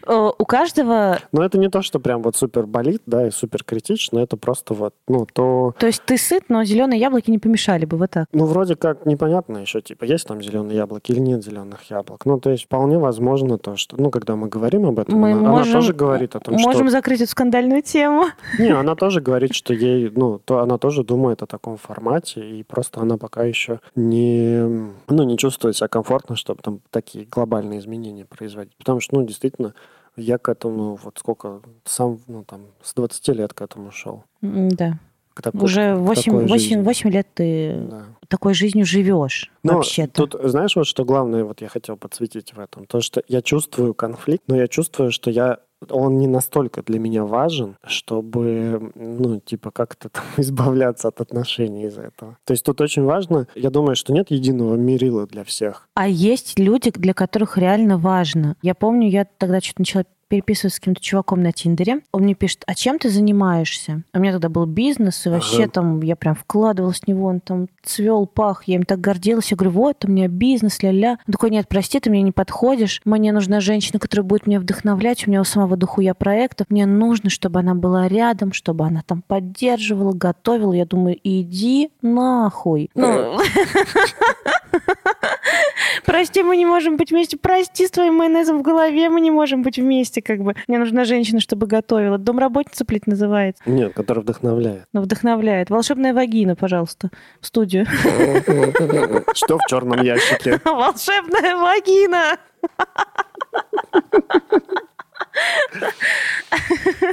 [0.11, 1.19] у каждого...
[1.31, 4.73] Но это не то, что прям вот супер болит, да, и супер критично, это просто
[4.73, 5.73] вот, ну, то...
[5.77, 8.27] То есть ты сыт, но зеленые яблоки не помешали бы, вот так.
[8.33, 12.25] Ну, вроде как непонятно еще, типа, есть там зеленые яблоки или нет зеленых яблок.
[12.25, 15.39] Ну, то есть вполне возможно то, что, ну, когда мы говорим об этом, Мы она,
[15.39, 16.67] она можем- тоже говорит о том, что...
[16.67, 18.25] Можем закрыть эту скандальную тему.
[18.59, 22.63] Не, она тоже говорит, что ей, ну, то она тоже думает о таком формате, и
[22.63, 28.25] просто она пока еще не, ну, не чувствует себя комфортно, чтобы там такие глобальные изменения
[28.25, 28.75] производить.
[28.77, 29.73] Потому что, ну, действительно,
[30.15, 34.23] я к этому, вот сколько, сам, ну, там, с 20 лет к этому шел.
[34.41, 34.99] Да.
[35.41, 36.81] Такой- Уже к 8, такой 8, жизни.
[36.83, 38.03] 8 лет ты Да.
[38.27, 40.27] такой жизнью живешь Но вообще-то.
[40.27, 43.93] тут, знаешь, вот что главное, вот я хотел подсветить в этом, то, что я чувствую
[43.93, 49.71] конфликт, но я чувствую, что я он не настолько для меня важен, чтобы, ну, типа,
[49.71, 52.37] как-то там избавляться от отношений из-за этого.
[52.45, 55.87] То есть тут очень важно, я думаю, что нет единого мерила для всех.
[55.95, 58.55] А есть люди, для которых реально важно.
[58.61, 61.99] Я помню, я тогда что-то начала переписываться с каким-то чуваком на Тиндере.
[62.13, 64.03] Он мне пишет, а чем ты занимаешься?
[64.13, 65.71] У меня тогда был бизнес, и вообще Ага.
[65.71, 69.51] там я прям вкладывалась в него, он там цвел, пах, я им так гордилась.
[69.51, 71.17] Я говорю, вот, у меня бизнес, ля-ля.
[71.27, 73.01] Он такой, нет, прости, ты мне не подходишь.
[73.03, 75.27] Мне нужна женщина, которая будет меня вдохновлять.
[75.27, 76.67] У меня у самого дохуя проектов.
[76.69, 80.71] Мне нужно, чтобы она была рядом, чтобы она там поддерживала, готовила.
[80.71, 82.89] Я думаю, иди нахуй.
[82.95, 83.37] Ну,
[86.05, 87.37] Прости, мы не можем быть вместе.
[87.37, 90.55] Прости, с твоим майонезом в голове мы не можем быть вместе, как бы.
[90.67, 92.17] Мне нужна женщина, чтобы готовила.
[92.17, 93.61] Домработница, блядь, называется.
[93.65, 94.85] Нет, который вдохновляет.
[94.93, 95.69] Но вдохновляет.
[95.69, 97.85] Волшебная вагина, пожалуйста, в студию.
[99.33, 100.59] Что в черном ящике?
[100.65, 102.37] Волшебная вагина!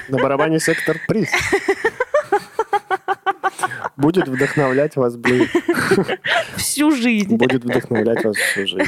[0.08, 1.30] На барабане сектор приз.
[3.96, 5.48] Будет вдохновлять вас, блин.
[6.56, 7.36] Всю жизнь.
[7.36, 8.82] Будет вдохновлять вас всю жизнь.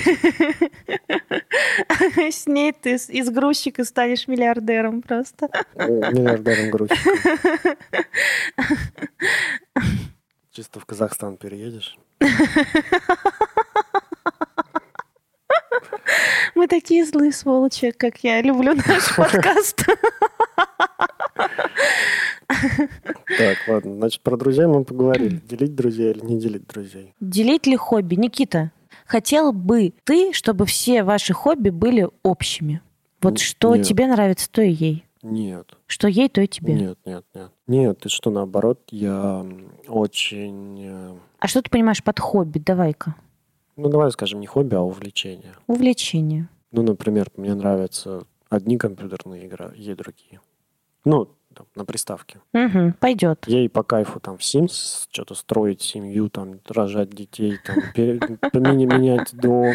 [2.17, 5.49] С ней ты из грузчика станешь миллиардером просто.
[5.75, 7.77] Миллиардером грузчиком.
[10.53, 11.97] Чисто в Казахстан переедешь.
[16.55, 19.87] Мы такие злые сволочи, как я люблю наш подкаст.
[23.38, 23.94] Так, ладно.
[23.96, 25.40] Значит, про друзей мы поговорили.
[25.48, 27.14] Делить друзей или не делить друзей?
[27.20, 28.16] Делить ли хобби?
[28.16, 28.72] Никита,
[29.07, 32.81] хотел бы ты, чтобы все ваши хобби были общими?
[33.22, 33.87] Вот что нет.
[33.87, 35.05] тебе нравится, то и ей.
[35.22, 35.76] Нет.
[35.87, 36.72] Что ей, то и тебе.
[36.74, 37.50] Нет, нет, нет.
[37.66, 39.44] Нет, ты что, наоборот, я
[39.87, 40.81] очень...
[40.83, 42.59] э, А что ты понимаешь под хобби?
[42.59, 43.14] Давай-ка.
[43.76, 45.53] Ну, давай скажем, не хобби, а увлечение.
[45.66, 46.48] Увлечение.
[46.72, 50.40] Ну, например, мне нравятся одни компьютерные игры, ей другие.
[51.05, 52.41] Ну, там, на приставке.
[52.53, 53.45] Угу, пойдет.
[53.47, 57.77] Ей по кайфу там в Sims что-то строить семью, там рожать детей, там
[58.87, 59.75] менять дом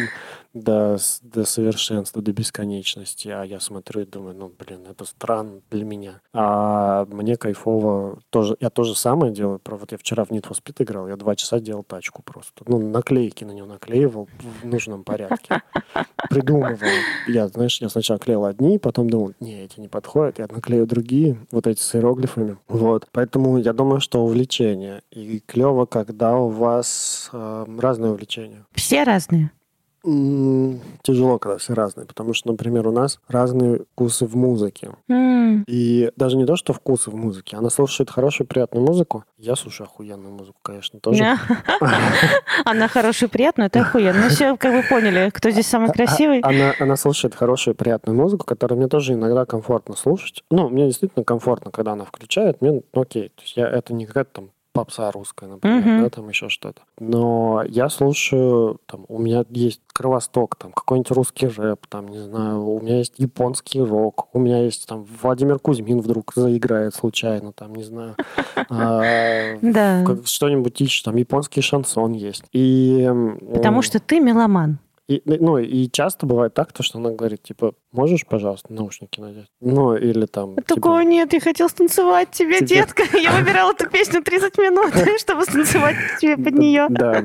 [0.62, 3.28] до, до совершенства, до бесконечности.
[3.28, 6.20] А я смотрю и думаю, ну, блин, это странно для меня.
[6.32, 8.56] А мне кайфово тоже.
[8.60, 9.60] Я то же самое делаю.
[9.64, 12.64] Вот я вчера в Need for Speed играл, я два часа делал тачку просто.
[12.66, 14.28] Ну, наклейки на нее наклеивал
[14.62, 15.62] в нужном порядке.
[16.30, 16.76] Придумывал.
[17.28, 21.38] Я, знаешь, я сначала клеил одни, потом думал, не, эти не подходят, я наклею другие,
[21.50, 22.56] вот эти с иероглифами.
[22.68, 23.06] Вот.
[23.12, 25.02] Поэтому я думаю, что увлечение.
[25.10, 28.64] И клево, когда у вас э, разные увлечения.
[28.72, 29.50] Все разные.
[31.02, 34.90] Тяжело, когда все разные, потому что, например, у нас разные вкусы в музыке.
[35.08, 37.56] М, И даже не то, что вкусы в музыке.
[37.56, 39.24] Она слушает хорошую, приятную музыку.
[39.36, 41.22] Я слушаю охуенную музыку, конечно, тоже.
[42.64, 44.22] Она хорошая, приятная, это охуенно.
[44.22, 46.40] Ну все, как вы поняли, кто здесь самый красивый.
[46.40, 50.42] Она, она слушает хорошую, приятную музыку, которую мне тоже иногда комфортно слушать.
[50.50, 52.60] Ну, мне действительно комфортно, когда она включает.
[52.60, 53.28] Мне ну, окей.
[53.30, 56.02] То есть я, это не какая-то там попса русская, например, Мгм.
[56.04, 56.82] да, там еще что-то.
[56.98, 62.62] Но я слушаю, там, у меня есть Кровосток, там, какой-нибудь русский рэп, там, не знаю,
[62.66, 67.74] у меня есть японский рок, у меня есть, там, Владимир Кузьмин вдруг заиграет случайно, там,
[67.74, 68.14] не знаю,
[68.68, 69.56] а,
[70.24, 72.44] что-нибудь еще, там, японский шансон есть.
[72.52, 73.10] И...
[73.54, 74.78] Потому что ты меломан.
[75.08, 79.46] И, ну, и часто бывает так, то, что она говорит, типа, можешь, пожалуйста, наушники надеть?
[79.60, 80.56] Ну, или там...
[80.56, 83.04] типа, Такого нет, я хотел станцевать тебе, Тебе- детка.
[83.16, 86.86] Я выбирала эту песню 30 минут, чтобы станцевать тебе под нее.
[86.88, 87.24] Да.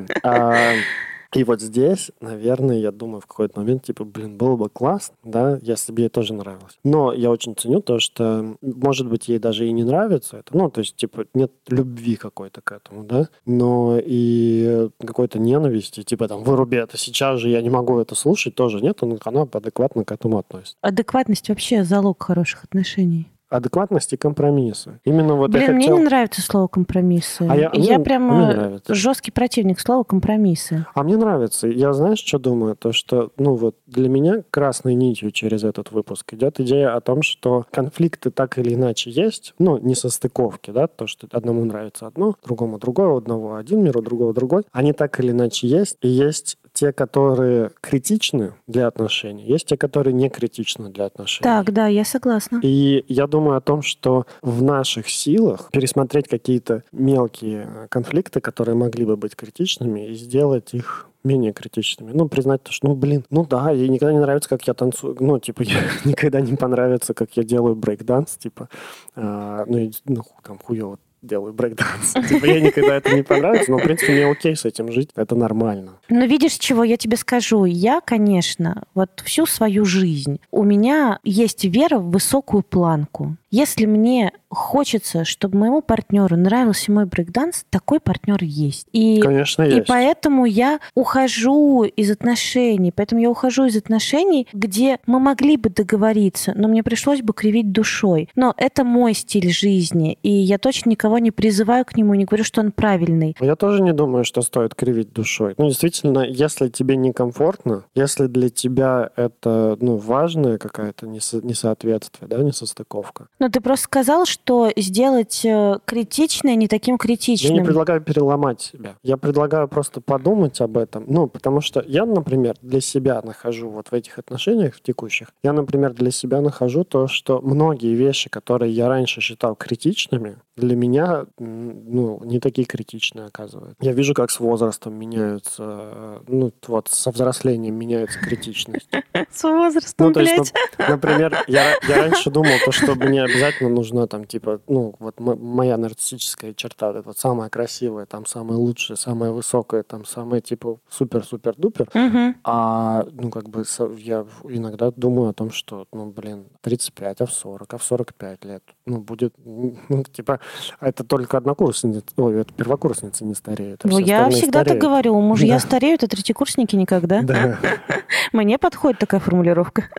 [1.34, 5.60] И вот здесь, наверное, я думаю в какой-то момент, типа, блин, было бы классно, да,
[5.62, 6.78] если бы ей тоже нравилось.
[6.84, 10.70] Но я очень ценю то, что, может быть, ей даже и не нравится это, ну,
[10.70, 16.44] то есть, типа, нет любви какой-то к этому, да, но и какой-то ненависти, типа, там,
[16.44, 20.12] выруби это сейчас же, я не могу это слушать, тоже нет, но она адекватно к
[20.12, 20.76] этому относится.
[20.82, 23.30] Адекватность вообще залог хороших отношений.
[23.52, 25.00] Адекватность и компромиссы.
[25.04, 25.98] Именно вот Блин, я мне хотел...
[25.98, 27.42] не нравится слово компромиссы.
[27.50, 28.96] А я- мне- мне нравится.
[28.96, 30.86] жесткий противник слова компромиссы.
[30.94, 31.68] А мне нравится.
[31.68, 32.76] Я знаешь, что думаю?
[32.76, 37.22] То, что, ну вот, для меня красной нитью через этот выпуск идет идея о том,
[37.22, 42.36] что конфликты так или иначе есть, ну, не состыковки, да, то, что одному нравится одно,
[42.46, 44.64] другому другое, у одного один мир, у другого другой.
[44.72, 50.16] Они так или иначе есть, и есть те, которые критичны для отношений, есть те, которые
[50.16, 51.44] не критичны для отношений.
[51.44, 52.60] Так, да, я согласна.
[52.64, 58.74] И я думаю о том, что в наших силах пересмотреть какие-то мелкие э, конфликты, которые
[58.74, 62.14] могли бы быть критичными, и сделать их менее критичными.
[62.14, 65.16] Ну, признать то, что, ну, блин, ну да, ей никогда не нравится, как я танцую.
[65.20, 68.70] Ну, типа, я никогда не понравится, как я делаю брейк-данс, типа,
[69.16, 72.14] а, ну, ну, там, хуево делаю брейк-данс.
[72.30, 75.36] Типа, ей никогда это не понравится, но, в принципе, мне окей с этим жить, это
[75.36, 76.00] нормально.
[76.10, 77.66] Но видишь, чего я тебе скажу?
[77.66, 83.36] Я, конечно, вот всю свою жизнь у меня есть вера в высокую планку.
[83.52, 88.88] Если мне хочется, чтобы моему партнеру нравился мой брейкданс, такой партнер есть.
[88.92, 89.88] И Конечно, И есть.
[89.88, 92.92] поэтому я ухожу из отношений.
[92.96, 97.72] Поэтому я ухожу из отношений, где мы могли бы договориться, но мне пришлось бы кривить
[97.72, 98.30] душой.
[98.36, 102.44] Но это мой стиль жизни, и я точно никого не призываю к нему, не говорю,
[102.44, 103.36] что он правильный.
[103.40, 105.54] Я тоже не думаю, что стоит кривить душой.
[105.58, 112.38] Ну, действительно, если тебе некомфортно, если для тебя это, ну, важная какая-то несо- несоответствие, да,
[112.38, 113.28] несостыковка.
[113.40, 114.41] Но ты просто сказал, что
[114.76, 117.54] сделать э, критичное не таким Я критичным.
[117.54, 118.96] не предлагаю переломать себя.
[119.04, 121.06] Я предлагаю просто подумать об этом.
[121.08, 125.54] Ну, потому что я, например, для себя нахожу вот в этих отношениях, в текущих, я,
[125.54, 131.26] например, для себя нахожу то, что многие вещи, которые я раньше считал критичными, для меня,
[131.40, 133.78] ну, не такие критичные оказываются.
[133.80, 138.88] Я вижу, как с возрастом меняются, э, ну, вот со взрослением меняется критичность.
[139.32, 140.54] С возрастом, Ну, то есть, блядь.
[140.78, 145.20] нап- например, я, я раньше думал, то, что мне обязательно нужна там, типа, ну, вот
[145.20, 151.90] моя нарциссическая черта, вот самая красивая, там, самая лучшая, самая высокая, там, самая, типа, супер-супер-дупер.
[151.94, 152.36] Мгм.
[152.46, 153.66] А, ну, как бы,
[153.98, 158.46] я иногда думаю о том, что, ну, блин, 35, а в 40, а в 45
[158.46, 159.76] лет, ну, будет, ну,
[160.14, 160.40] типа,
[160.80, 163.84] это только однокурсница, ой, это первокурсница не стареет.
[163.84, 165.20] а Ну, я всегда так говорю.
[165.20, 165.60] Мужья Да.
[165.60, 167.22] стареют, а третьекурсники никогда.
[167.22, 167.60] Да.
[168.32, 169.90] Мне подходит такая формулировка.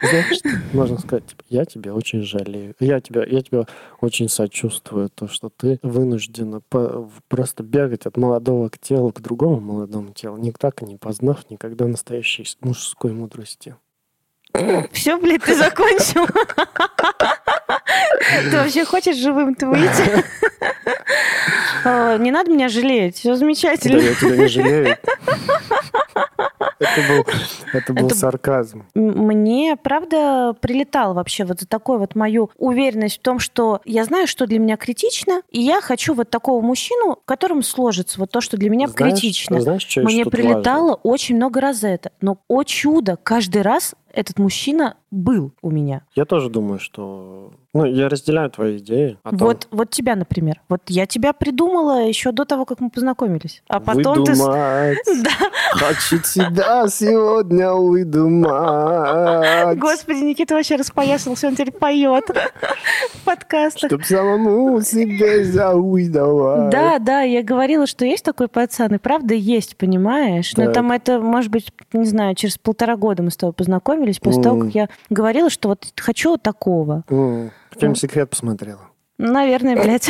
[0.00, 0.40] Знаешь,
[0.72, 2.74] можно сказать, типа, я тебя очень жалею.
[2.78, 3.66] Я тебя, я тебя
[4.00, 9.60] очень сочувствую, то, что ты вынуждена по- просто бегать от молодого к телу к другому
[9.60, 13.74] молодому телу, не так и не познав никогда настоящей мужской мудрости.
[14.92, 16.26] Все, блядь, ты закончил?
[18.50, 20.24] Ты вообще хочешь живым-то выйти?
[21.84, 24.00] Не надо меня жалеть, все Да, замечательно.
[24.00, 24.96] я тебя не жалею.
[26.80, 27.26] Это был,
[27.72, 28.84] это был Это- сарказм.
[28.94, 34.26] Мне, правда, прилетал вообще вот за такую вот мою уверенность в том, что я знаю,
[34.28, 38.56] что для меня критично, и я хочу вот такого мужчину, которым сложится вот то, что
[38.56, 39.60] для меня Знаешь- критично.
[39.60, 41.00] Знаешь, что Мне прилетало важно?
[41.02, 42.12] очень много раз за это.
[42.20, 46.02] Но, о чудо, каждый раз этот мужчина был у меня.
[46.14, 47.52] Я тоже думаю, что...
[47.74, 49.18] Ну, я разделяю твои идеи.
[49.22, 50.60] том- Вот, вот тебя, например.
[50.70, 53.62] Вот я тебя придумала еще до того, как мы познакомились.
[53.68, 54.32] А потом ты...
[54.32, 54.98] Выдумать.
[55.22, 55.30] Да,
[55.72, 59.78] Хочу тебя сегодня выдумать.
[59.78, 62.24] господи, Никита вообще распоясался, он теперь поет
[63.14, 63.90] в подкастах.
[63.90, 66.70] Чтоб самому себе завидовать.
[66.70, 70.52] Да, да, я говорила, что есть такой пацан, и правда есть, понимаешь?
[70.56, 70.74] Но Так.
[70.74, 74.60] там это, может быть, не знаю, через полтора года мы с тобой познакомились, после того,
[74.62, 77.02] как я говорила, что вот хочу такого.
[77.10, 78.88] М, Фильм «Секрет» посмотрела.
[79.18, 80.08] Наверное, блядь.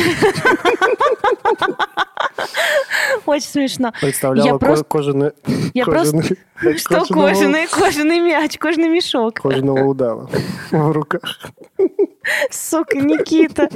[3.25, 3.91] Очень смешно.
[4.01, 5.31] Представляла Я ко- просто- кожаный...
[5.73, 6.17] Я просто...
[6.17, 9.35] кожаный- Что кожаный, кожаный мяч, кожаный мешок.
[9.41, 10.29] Кожаного удава
[10.71, 11.39] в руках.
[12.51, 13.67] Сука, Никита.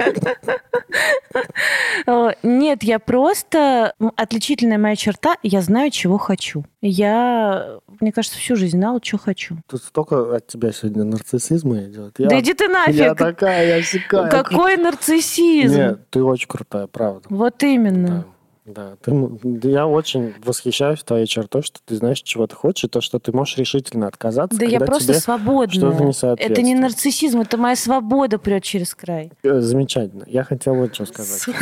[2.42, 3.94] Нет, я просто...
[4.16, 6.64] Отличительная моя черта, я знаю, чего хочу.
[6.80, 9.56] Я, мне кажется, всю жизнь знала, что хочу.
[9.68, 12.14] Тут столько от тебя сегодня нарциссизма идет.
[12.18, 13.18] Я, Да иди ты я нафиг!
[13.18, 14.30] такая, я сякая.
[14.30, 15.74] Какой нарциссизм!
[15.74, 17.22] Нет, ты очень крутая, правда.
[17.28, 18.26] Вот именно.
[18.66, 18.96] Да, да.
[19.02, 23.18] Ты, я очень восхищаюсь твоей чертой, что ты знаешь, чего ты хочешь, и то, что
[23.18, 25.12] ты можешь решительно отказаться, Да я просто
[25.72, 29.32] что-то не Это не нарциссизм, это моя свобода прет через край.
[29.42, 30.24] Э, Замечательно.
[30.26, 31.44] Я хотел вот что сказать.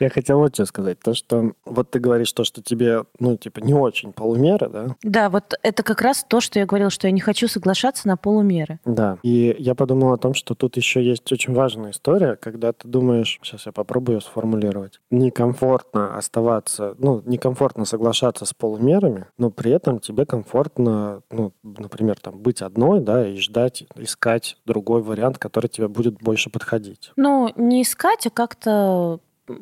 [0.00, 0.98] Я хотел вот что сказать.
[1.00, 4.86] То, что вот ты говоришь то, что тебе, ну, типа, не очень полумеры, да?
[5.02, 8.16] Да, вот это как раз то, что я говорила, что я не хочу соглашаться на
[8.16, 8.80] полумеры.
[8.84, 9.18] Да.
[9.22, 13.38] И я подумал о том, что тут еще есть очень важная история, когда ты думаешь,
[13.42, 20.00] сейчас я попробую ее сформулировать, некомфортно оставаться, ну, некомфортно соглашаться с полумерами, но при этом
[20.00, 25.88] тебе комфортно, ну, например, там, быть одной, да, и ждать, искать другой вариант, который тебе
[25.88, 27.12] будет больше подходить.
[27.16, 28.93] Ну, не искать, а как-то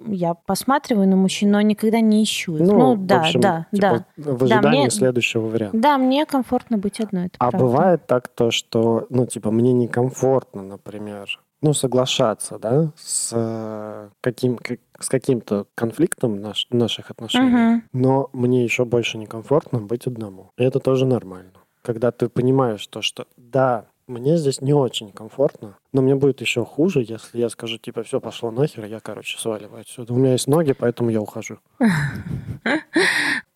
[0.06, 2.60] я посматриваю на мужчин, но никогда не ищу их.
[2.66, 4.32] Ну, Ну, да, общем, да, типа, да.
[4.32, 5.76] в ожидании мне- следующего варианта.
[5.78, 7.58] Да, мне комфортно быть одной, это А правда.
[7.66, 11.26] бывает так то, что, ну, типа, мне некомфортно, например,
[11.62, 17.82] ну, соглашаться, да, с э, каким, как- с каким-то конфликтом наш- наших отношений, Мгм.
[17.92, 20.50] но мне еще больше некомфортно быть одному.
[20.58, 21.52] И это тоже нормально.
[21.82, 26.64] Когда ты понимаешь то, что да, мне здесь не очень комфортно, но мне будет еще
[26.64, 30.12] хуже, если я скажу, типа, все, пошло нахер, я, короче, сваливаю отсюда.
[30.12, 31.58] У меня есть ноги, поэтому я ухожу.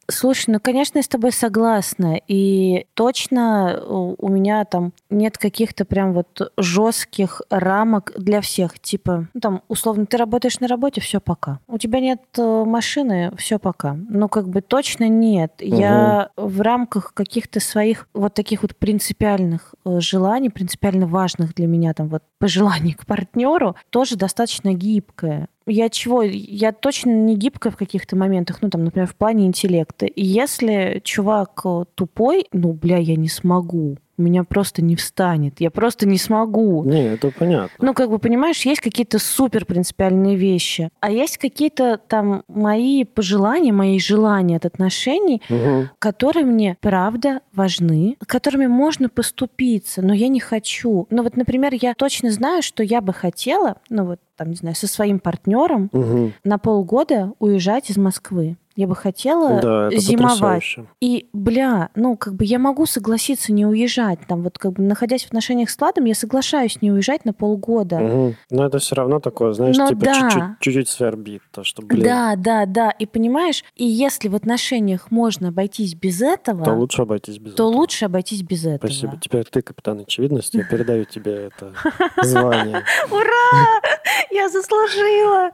[0.08, 2.20] Слушай, ну, конечно, я с тобой согласна.
[2.28, 8.78] И точно у у меня там нет каких-то прям вот жестких рамок для всех.
[8.78, 11.60] Типа, ну, там, условно, ты работаешь на работе, все пока.
[11.68, 13.96] У тебя нет э, машины, все пока.
[14.08, 15.52] Ну, как бы точно нет.
[15.58, 21.94] Я в рамках каких-то своих вот таких вот принципиальных э, желаний, принципиально важных для меня
[21.94, 25.48] там вот пожеланий к партнеру, тоже достаточно гибкая.
[25.66, 26.22] Я чего?
[26.22, 30.06] Я точно не гибкая в каких-то моментах, ну, там, например, в плане интеллекта.
[30.06, 33.98] И если чувак э, тупой, ну, бля, я не смогу.
[34.18, 35.60] Меня просто не встанет.
[35.60, 36.84] Я просто не смогу.
[36.84, 37.76] Не, это понятно.
[37.84, 43.72] Ну, как бы, понимаешь, есть какие-то супер принципиальные вещи, а есть какие-то там мои пожелания,
[43.72, 45.90] мои желания от отношений, Мгм.
[45.98, 51.06] которые мне правда важны, которыми можно поступиться, но я не хочу.
[51.10, 54.76] Ну вот, например, я точно знаю, что я бы хотела, ну вот, там, не знаю,
[54.76, 56.32] со своим партнером Мгм.
[56.44, 58.56] на полгода уезжать из Москвы.
[58.76, 60.32] Я бы хотела Да, это зимовать.
[60.38, 60.86] потрясающе.
[61.00, 64.18] И, бля, ну, как бы я могу согласиться не уезжать.
[64.28, 67.96] Там вот как бы находясь в отношениях с Владом, я соглашаюсь не уезжать на полгода.
[67.98, 68.36] Мгм.
[68.50, 70.56] Но это все равно такое, знаешь, Ну типа да.
[70.60, 71.40] чуть-чуть, свербит.
[71.52, 72.90] То, что, блин, Да, да, да.
[72.90, 77.68] И понимаешь, и если в отношениях можно обойтись без этого, то лучше обойтись без то
[77.68, 77.78] этого.
[77.80, 78.90] лучше обойтись без этого.
[78.90, 79.16] Спасибо.
[79.18, 80.58] Теперь ты капитан очевидности.
[80.58, 81.72] Я передаю тебе это
[82.22, 82.82] звание.
[83.10, 83.80] Ура!
[84.30, 85.50] Я заслужила!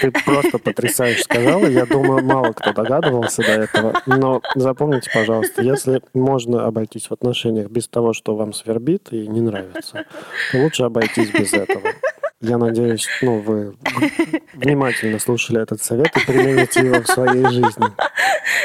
[0.00, 1.66] Ты просто потрясающе сказала.
[1.66, 4.02] Я думаю, мало кто догадывался до этого.
[4.06, 9.40] Но запомните, пожалуйста, если можно обойтись в отношениях без того, что вам свербит и не
[9.40, 10.04] нравится,
[10.52, 11.82] то лучше обойтись без этого.
[12.42, 13.74] Я надеюсь, ну, вы
[14.52, 17.86] внимательно слушали этот совет и примените его в своей жизни.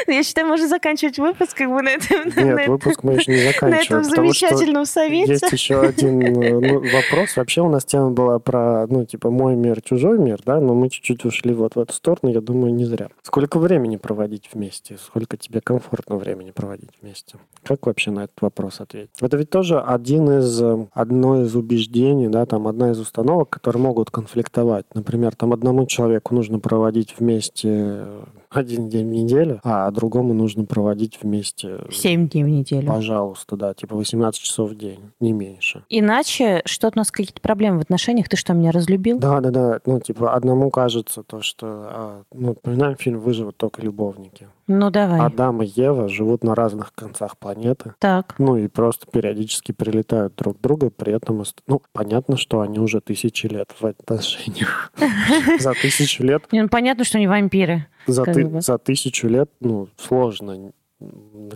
[0.06, 3.32] Я считаю, можно заканчивать выпуск как бы на этом, на Нет, этом- выпуск мы еще
[3.32, 5.32] не на этом заканчиваем, потому что замечательном совете.
[5.32, 7.36] Есть еще один э, ну, вопрос.
[7.36, 10.90] Вообще у нас тема была про, ну, типа, мой мир, чужой мир, да, но мы
[10.90, 13.08] чуть-чуть ушли вот в эту сторону, я думаю, не зря.
[13.22, 14.98] Сколько времени проводить вместе?
[14.98, 17.36] Сколько тебе комфортно времени проводить вместе?
[17.62, 19.10] Как вообще на этот вопрос ответить?
[19.20, 23.82] Это ведь тоже один из, э, одно из убеждений, да, там, одна из установок, которые
[23.82, 24.86] могут конфликтовать.
[24.92, 28.04] Например, там одному человеку нужно проводить вместе
[28.52, 32.86] один день в неделю, а другому нужно проводить вместе Семь дней в неделю.
[32.86, 35.84] Пожалуйста, да, типа 18 часов в день, не меньше.
[35.88, 38.28] Иначе что-то у нас какие-то проблемы в отношениях.
[38.28, 39.18] Ты что, меня разлюбил?
[39.18, 39.80] Да, да, да.
[39.86, 44.48] Ну, типа, одному кажется то, что, а, ну, напоминаем фильм «Выживут только любовники».
[44.68, 45.20] Ну, давай.
[45.20, 47.94] Адам и Ева живут на разных концах планеты.
[47.98, 48.34] Так.
[48.38, 53.00] Ну, и просто периодически прилетают друг к другу, при этом, ну, понятно, что они уже
[53.00, 54.92] тысячи лет в отношениях.
[55.58, 57.86] За тысячу лет, ну, понятно, что они вампиры.
[58.06, 58.60] За, Как ты- бы.
[58.60, 60.72] за тысячу лет, ну, сложно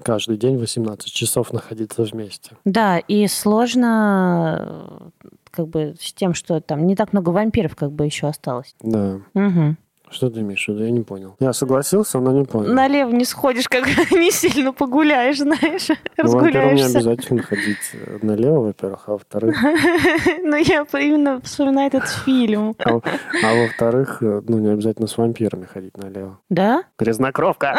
[0.02, 2.52] каждый день 18 часов находиться вместе.
[2.64, 7.92] Да, и сложно э, как бы с тем, что там не так много вампиров как
[7.92, 8.74] бы еще осталось.
[8.80, 9.20] Да.
[9.34, 9.76] Мгм.
[10.10, 10.84] Что ты имеешь в виду?
[10.84, 11.36] Я не понял.
[11.40, 12.72] Я согласился, но не понял.
[12.72, 16.98] Налево не сходишь, как не сильно погуляешь, знаешь, Ну, вампирам не разгуляешься.
[16.98, 19.56] обязательно ходить э, налево, во-первых, а во-вторых,
[20.42, 22.74] Но я именно вспоминаю этот фильм.
[22.84, 23.00] а,
[23.42, 26.38] а во-вторых, э, ну, не обязательно с вампирами ходить налево.
[26.48, 26.84] Да?
[26.98, 27.76] Грязнокровка!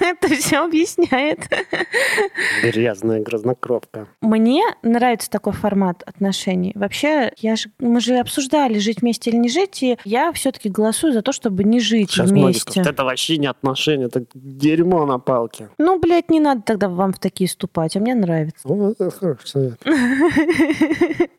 [0.00, 1.40] Это все объясняет.
[2.62, 4.08] Грязная грязнокровка.
[4.20, 6.72] Мне нравится такой формат отношений.
[6.74, 11.12] Вообще, я ж, мы же обсуждали, жить вместе или не жить, и я все-таки голосую
[11.12, 12.60] за то, чтобы не жить Сейчас вместе.
[12.72, 15.68] скажут, это вообще не отношения, это дерьмо на палке.
[15.78, 18.60] Ну, блядь, не надо тогда вам в такие ступать, а мне нравится.
[18.64, 19.80] Ну, это хороший совет.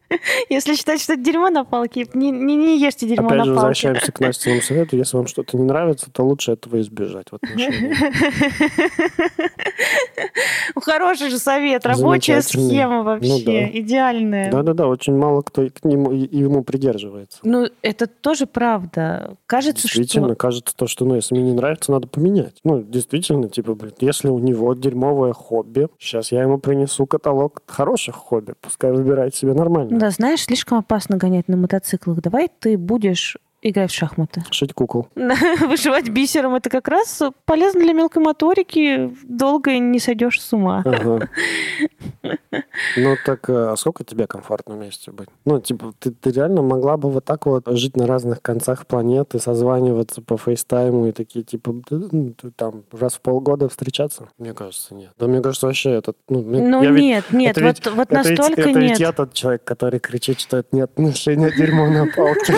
[0.50, 3.50] Если считать, что это дерьмо на палке, не, не, не ешьте дерьмо Опять на же,
[3.52, 3.56] палке.
[3.60, 4.96] возвращаемся к Настиному совету.
[4.96, 7.98] Если вам что-то не нравится, то лучше этого избежать в отношениях.
[10.76, 13.70] Ну, Хороший же совет, рабочая схема вообще, Ну да.
[13.80, 14.50] идеальная.
[14.52, 17.40] Да-да-да, очень мало кто к нему, и ему придерживается.
[17.44, 19.36] Ну, это тоже правда.
[19.46, 22.60] Кажется, что действительно кажется то, что, ну, если мне не нравится, надо поменять.
[22.64, 28.16] Ну, действительно, типа, блин, если у него дерьмовое хобби, сейчас я ему принесу каталог хороших
[28.16, 30.00] хобби, пускай выбирает себе нормально.
[30.00, 32.22] Да, знаешь, слишком опасно гонять на мотоциклах.
[32.22, 33.38] Давай ты будешь
[33.70, 34.44] играть в шахматы.
[34.52, 35.08] Шить кукол.
[35.16, 39.14] Вышивать бисером это как раз полезно для мелкой моторики.
[39.24, 40.84] Долго не сойдешь с ума.
[40.86, 41.30] Ага.
[42.96, 45.30] Ну так, а сколько тебе комфортно вместе быть?
[45.46, 49.40] Ну, типа, ты, ты реально могла бы вот так вот жить на разных концах планеты,
[49.40, 54.30] созваниваться по фейстайму и такие, типа, ну, там, раз в полгода встречаться?
[54.38, 55.12] Мне кажется, нет.
[55.18, 56.14] Да, мне кажется, вообще это...
[56.30, 58.92] Ну, ну я нет, ведь, нет, вот, ведь, вот это настолько ведь, это нет.
[58.92, 62.56] ведь я тот человек, который кричит, что это не отношения дерьмо на палке.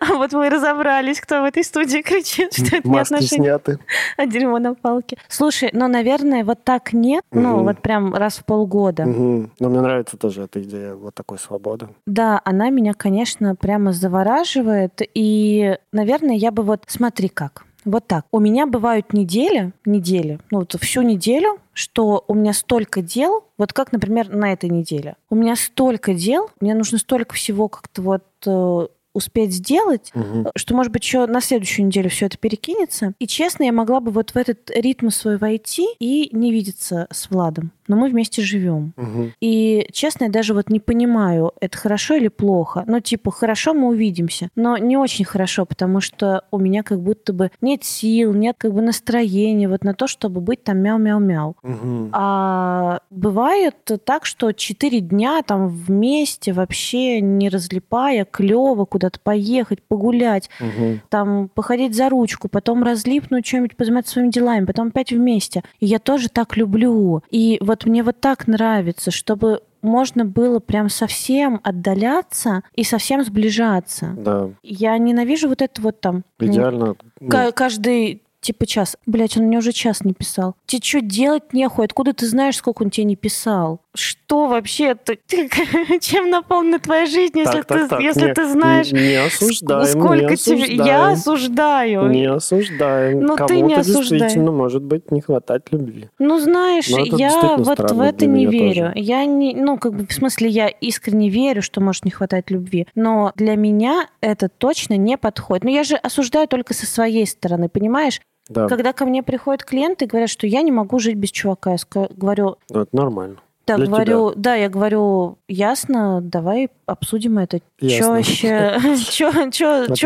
[0.00, 3.78] А вот мы и разобрались, кто в этой студии кричит, что это не отношения, сняты.
[4.16, 5.16] а дерьмо на палке.
[5.28, 9.04] Слушай, ну, наверное, вот так нет, ну, вот прям раз в полгода.
[9.04, 11.88] Но мне нравится тоже эта идея вот такой свободы.
[12.06, 15.00] Да, она меня, конечно, прямо завораживает.
[15.14, 16.82] И, наверное, я бы вот...
[16.86, 17.65] Смотри как.
[17.86, 18.26] Вот так.
[18.32, 23.72] У меня бывают недели, недели, ну вот всю неделю, что у меня столько дел, вот
[23.72, 25.14] как, например, на этой неделе.
[25.30, 30.48] У меня столько дел, мне нужно столько всего как-то вот э, успеть сделать, Мгм.
[30.56, 33.14] что, может быть, еще на следующую неделю все это перекинется.
[33.18, 37.30] И, честно, я могла бы вот в этот ритм свой войти и не видеться с
[37.30, 37.70] Владом.
[37.88, 38.92] Но мы вместе живем.
[38.96, 39.32] Мгм.
[39.40, 42.84] И, честно, я даже вот не понимаю, это хорошо или плохо.
[42.86, 44.48] Ну, типа, хорошо, мы увидимся.
[44.56, 48.72] Но не очень хорошо, потому что у меня как будто бы нет сил, нет как
[48.72, 51.56] бы настроения вот на то, чтобы быть там мяу-мяу-мяу.
[51.62, 52.10] Мгм.
[52.12, 60.50] А бывает так, что четыре дня там вместе вообще не разлипая, клево куда-то поехать, погулять,
[60.60, 61.00] Мгм.
[61.08, 65.62] там походить за ручку, потом разлипнуть, что-нибудь позаниматься своими делами, потом опять вместе.
[65.80, 67.22] И я тоже так люблю.
[67.30, 74.14] И вот мне вот так нравится, чтобы можно было прям совсем отдаляться и совсем сближаться.
[74.16, 76.16] Да, Я ненавижу вот это вот там.
[76.16, 76.96] м, идеально.
[77.20, 78.96] ну, ка- каждый типа час.
[79.06, 80.54] Блять, он мне уже час не писал.
[80.66, 81.84] Тебе что делать нехуй?
[81.84, 83.80] Откуда ты знаешь, сколько он тебе не писал?
[83.96, 84.94] Что вообще?
[84.94, 85.48] Ты, ты-
[86.00, 89.86] чем наполнена твоя жизнь, если, Так, так, ты, так, если не- ты знаешь, Не осуждаем,
[89.86, 90.54] сколько не тебе...
[90.64, 90.84] осуждаем.
[90.86, 92.08] Я осуждаю.
[92.10, 93.20] Не осуждаем.
[93.20, 94.18] Ну, ты Кому-то не осуждай.
[94.20, 96.08] действительно может быть не хватать любви.
[96.18, 98.86] Ну, знаешь, Ну, я вот в это не верю.
[98.88, 98.92] тоже.
[98.96, 102.86] Я не, ну, как бы, в смысле, я искренне верю, что может не хватать любви.
[102.94, 105.64] Но для меня это точно не подходит.
[105.64, 108.20] Но я же осуждаю только со своей стороны, понимаешь?
[108.48, 111.72] Да, Когда ко мне приходят клиенты и говорят, что я не могу жить без чувака,
[111.72, 113.36] я говорю, ну, это нормально.
[113.66, 117.58] Да, Для говорю, да, я говорю, ясно, давай обсудим это.
[117.80, 119.32] Вообще, что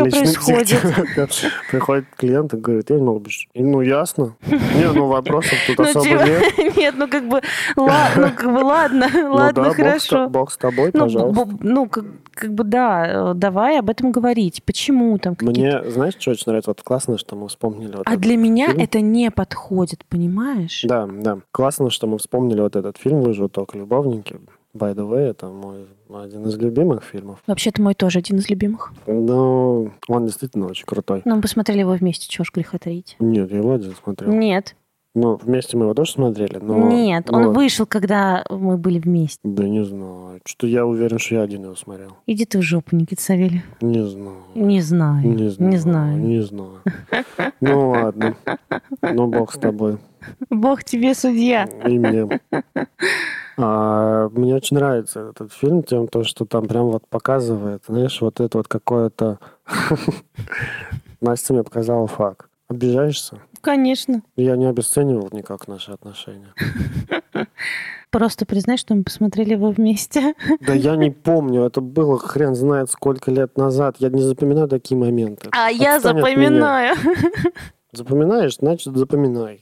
[0.05, 0.81] происходит?
[1.69, 3.21] Приходит клиент и говорит, я не могу
[3.53, 4.35] Ну, ясно.
[4.47, 6.75] Не, ну, вопросов тут Ну, особо типа, нет.
[6.77, 7.41] нет, ну как бы,
[7.77, 10.27] ладно, ну, ладно, Ну ладно, хорошо.
[10.27, 11.57] Бог с тобой, пожалуйста.
[11.61, 14.63] ну как, бы да, э, давай об этом говорить.
[14.65, 15.37] Почему там.
[15.39, 16.71] Мне, знаешь, что очень нравится?
[16.71, 20.83] Вот классно, что мы вспомнили А для меня это не подходит, понимаешь?
[20.87, 21.39] Да, да.
[21.51, 24.39] Классно, что мы вспомнили вот этот фильм «Выживут только любовники».
[24.73, 27.39] By the way, это мой один из любимых фильмов.
[27.45, 28.93] Вообще-то мой тоже один из любимых.
[29.05, 31.21] Но он действительно очень крутой.
[31.25, 33.17] Но мы посмотрели его вместе, чего ж греха таить.
[33.19, 34.31] Нет, я его один смотрел.
[34.31, 34.75] Нет,
[35.13, 36.89] Ну, вместе мы его тоже смотрели, но...
[36.89, 39.39] нет, но- он вышел, когда мы были вместе.
[39.43, 40.39] Да не знаю.
[40.45, 42.11] Что я уверен, что я один его смотрел.
[42.27, 43.63] Иди ты в жопу, Никита Савельев.
[43.81, 44.37] Не знаю.
[44.55, 45.27] Не знаю.
[45.27, 45.69] Не знаю.
[45.71, 46.17] Не знаю.
[46.17, 46.71] Не знаю.
[47.59, 48.35] Ну ладно.
[49.01, 49.97] Ну, бог с тобой.
[50.49, 51.65] Бог тебе судья.
[51.85, 52.39] И мне.
[53.57, 58.39] А, мне очень нравится этот фильм тем, то, что там прям вот показывает, знаешь, вот
[58.39, 59.39] это вот какое-то...
[61.21, 62.47] Настя мне показала факт.
[62.67, 63.39] Обижаешься?
[63.61, 64.23] Конечно.
[64.35, 66.53] Я не обесценивал никак наши отношения.
[68.09, 70.33] Просто признай, что мы посмотрели его вместе.
[70.61, 73.97] Да я не помню, это было хрен знает сколько лет назад.
[73.99, 75.49] Я не запоминаю такие моменты.
[75.51, 76.35] А я Отстань от меня.
[76.35, 76.95] запоминаю.
[77.93, 79.61] Запоминаешь, значит запоминай.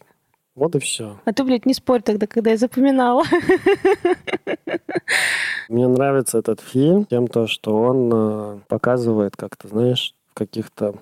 [0.60, 1.18] Вот и все.
[1.24, 3.24] А ты, блядь, не спорь тогда, когда я запоминала.
[5.70, 10.96] Мне нравится этот фильм тем, то, что он э, показывает как-то, знаешь, в каких-то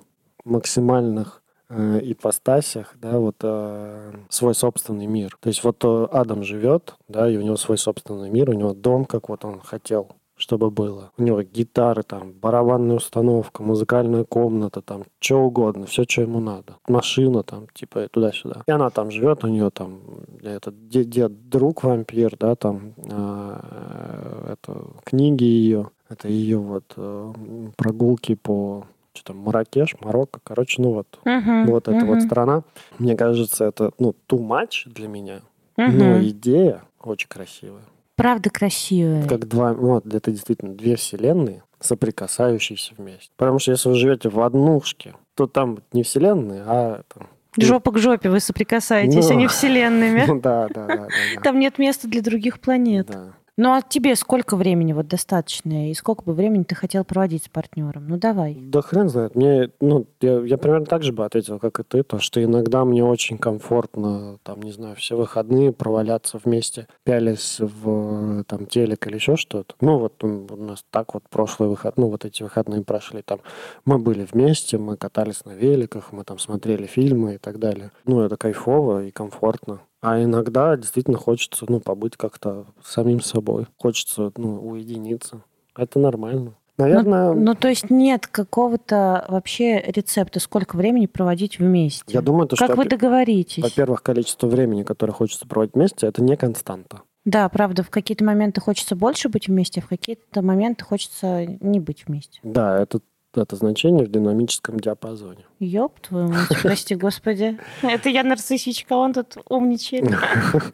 [0.45, 5.35] максимальных э, ипостасях, да, вот э, свой собственный мир.
[5.39, 8.75] То есть вот э, Адам живет, да, и у него свой собственный мир, у него
[8.75, 11.11] дом, как вот он хотел чтобы было.
[11.17, 16.75] У него гитары, там, барабанная установка, музыкальная комната, там, что угодно, все, что ему надо.
[16.87, 18.63] Машина, там, типа, туда-сюда.
[18.67, 19.99] И она там живет, у нее там,
[20.41, 27.33] этот дед, дед друг вампир, да, там, э, это, книги ее, это ее вот э,
[27.75, 32.61] прогулки по что там, Маракеш, Марокко, короче, ну вот, вот эта вот страна.
[32.99, 35.41] Мне кажется, это, ну, too much для меня,
[35.75, 37.81] но идея очень красивая.
[38.17, 39.27] Правда красивая.
[39.27, 43.29] Как два, ну, это действительно две вселенные, соприкасающиеся вместе.
[43.37, 47.27] Потому что если вы живете в однушке, то там не вселенная, а там,
[47.59, 49.31] Жопа к жопе вы соприкасаетесь, Ну.
[49.31, 50.25] а не вселенными.
[50.27, 51.41] Ну да, да, да, да, да.
[51.43, 53.07] Там нет места для других планет.
[53.07, 53.33] Да.
[53.59, 55.89] Ну а тебе сколько времени вот достаточно?
[55.89, 58.07] И сколько бы времени ты хотел проводить с партнером?
[58.07, 58.53] Ну давай.
[58.53, 59.35] Да хрен знает.
[59.35, 62.85] Мне, ну, я, я примерно так же бы ответил, как и ты, то, что иногда
[62.85, 69.15] мне очень комфортно, там, не знаю, все выходные проваляться вместе, пялясь в там телек или
[69.15, 69.73] еще что-то.
[69.81, 73.39] Ну, вот у нас так вот прошлые выходные, ну, вот эти выходные прошли, там,
[73.85, 77.89] мы были вместе, мы катались на великах, мы там смотрели фильмы и так далее.
[78.05, 79.79] Ну, это кайфово и комфортно.
[80.01, 83.67] А иногда действительно хочется, ну, побыть как-то самим собой.
[83.77, 85.41] Хочется, ну, уединиться.
[85.75, 86.53] Это нормально.
[86.77, 92.03] Наверное, Ну то есть нет какого-то вообще рецепта, сколько времени проводить вместе?
[92.07, 93.63] я думаю, то, как что вы опи- договоритесь?
[93.63, 97.01] Во-первых, количество времени, которое хочется проводить вместе, это не константа.
[97.25, 101.79] Да, правда, в какие-то моменты хочется больше быть вместе, а в какие-то моменты хочется не
[101.79, 102.39] быть вместе.
[102.43, 103.01] Да, это,
[103.37, 105.45] это значение в динамическом диапазоне.
[105.59, 107.57] Ёб твою мать, прости господи.
[107.81, 110.05] Это я нарциссичка, он тут умничает.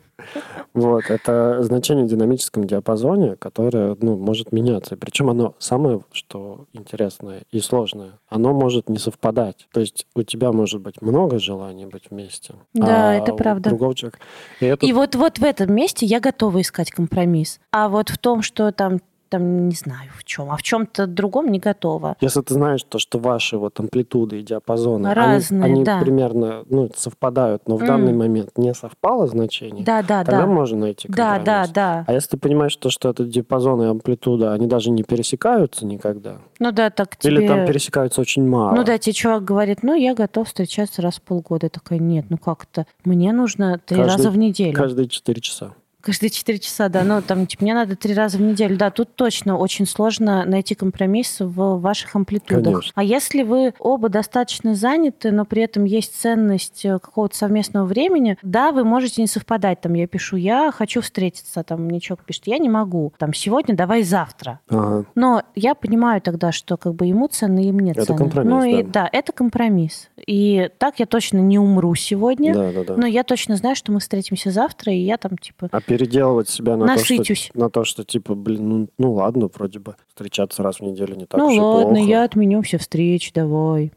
[0.74, 4.96] Вот, это значение в динамическом диапазоне, которое, ну, может меняться.
[4.96, 9.68] Причем оно самое, что интересное и сложное, оно может не совпадать.
[9.72, 12.56] То есть у тебя может быть много желаний быть вместе.
[12.74, 13.70] Да, а это правда.
[13.70, 14.20] другого человека...
[14.60, 17.60] И это И вот, вот в этом месте я готова искать компромисс.
[17.72, 19.00] А вот в том, что там,
[19.34, 22.16] там не знаю в чем, а в чем-то другом не готова.
[22.22, 26.00] Если ты знаешь то, что ваши вот амплитуды и диапазоны, они- Разные, они, да.
[26.00, 27.88] примерно ну, совпадают, но в М.
[27.88, 30.46] данный момент не совпало значение, Да, да, тогда да.
[30.48, 32.04] можно найти Да, да, да.
[32.08, 36.38] А если ты понимаешь, то, что этот диапазон и амплитуда, они даже не пересекаются никогда,
[36.60, 37.34] Ну да, так тебе...
[37.38, 38.76] или там пересекаются очень мало.
[38.76, 41.66] Ну да, тебе чувак говорит, ну я готов встречаться раз в полгода.
[41.66, 42.86] Я такая, нет, ну как это?
[43.04, 44.74] Мне нужно три Каждый- раза в неделю.
[44.76, 45.74] Каждые 4 часа.
[46.04, 47.04] Каждые четыре часа, да.
[47.06, 48.76] Ну, там, типа, мне надо три раза в неделю.
[48.76, 52.74] Да, тут точно очень сложно найти компромисс в ваших амплитудах.
[52.74, 52.92] Конечно.
[52.94, 58.38] А если вы оба достаточно заняты, но при этом есть ценность э, какого-то совместного времени,
[58.42, 59.80] да, вы можете не совпадать.
[59.80, 63.14] Там, я пишу, я хочу встретиться, там, мне человек пишет, я не могу.
[63.18, 64.60] Там, сегодня, давай завтра.
[64.68, 65.06] Ага.
[65.16, 68.18] Но я понимаю тогда, что как бы ему ценно, и мне Это ценно.
[68.18, 69.04] компромисс, ну и да.
[69.04, 70.10] да, это компромисс.
[70.28, 72.54] И так я точно не умру сегодня.
[72.54, 72.98] Да, да, да.
[72.98, 76.76] Но я точно знаю, что мы встретимся завтра, и я там, типа, А переделывать себя
[76.76, 77.24] на то, что,
[77.54, 81.26] на то, что типа, блин, ну, ну ладно, вроде бы встречаться раз в неделю не
[81.26, 82.10] так ну уж и ладно, плохо.
[82.10, 83.94] я отменю все встречи, давай.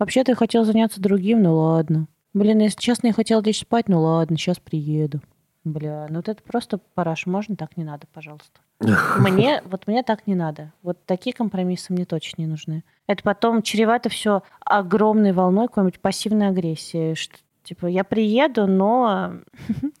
[0.00, 2.08] Вообще-то я хотел заняться другим, ну ладно.
[2.34, 5.20] Блин, если честно, я хотел лечь спать, ну ладно, сейчас приеду.
[5.62, 8.60] Бля, ну вот это просто параш, можно так не надо, пожалуйста.
[9.18, 10.72] Мне, вот мне так не надо.
[10.82, 12.84] Вот такие компромиссы мне точно не нужны.
[13.08, 17.14] Это потом чревато все огромной волной какой-нибудь пассивной агрессии.
[17.14, 17.36] Что,
[17.68, 19.34] типа, я приеду, но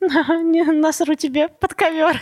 [0.00, 2.20] насру тебе под ковер.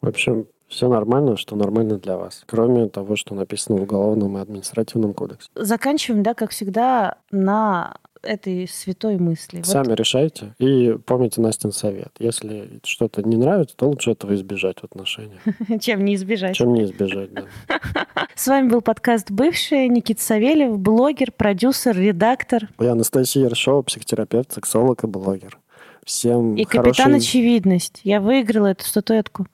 [0.00, 2.44] В общем, все нормально, что нормально для вас.
[2.46, 5.48] Кроме того, что написано в Уголовном и административном кодексе.
[5.54, 9.58] Заканчиваем, да, как всегда, на этой святой мысли.
[9.58, 10.54] Вот Сами решайте.
[10.58, 12.12] И помните Настин совет.
[12.18, 15.40] Если что-то не нравится, то лучше этого избежать в отношениях.
[15.80, 16.56] чем не избежать.
[16.56, 17.44] Чем не избежать, да.
[18.34, 25.04] С вами был подкаст «Бывший», Никита Савельев, блогер, продюсер, редактор Я Анастасия Ершова, психотерапевт, сексолог
[25.04, 25.58] и блогер.
[26.04, 27.16] Всем и капитан хорошей...
[27.16, 28.00] очевидность.
[28.04, 29.46] Я выиграла эту статуэтку.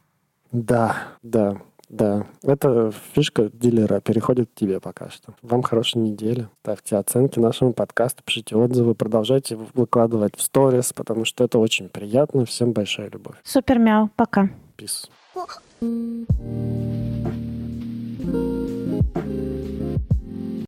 [0.53, 1.61] Да, да,
[1.95, 5.35] да, это фишка дилера, переходит к тебе пока что.
[5.43, 6.49] Вам хорошей недели.
[6.63, 12.47] Ставьте оценки нашему подкасту, пишите отзывы, продолжайте выкладывать в сторис, потому что это очень приятно.
[12.47, 13.37] Всем большая любовь.
[13.45, 14.51] Супер мяу, пока.
[14.77, 15.09] Peace.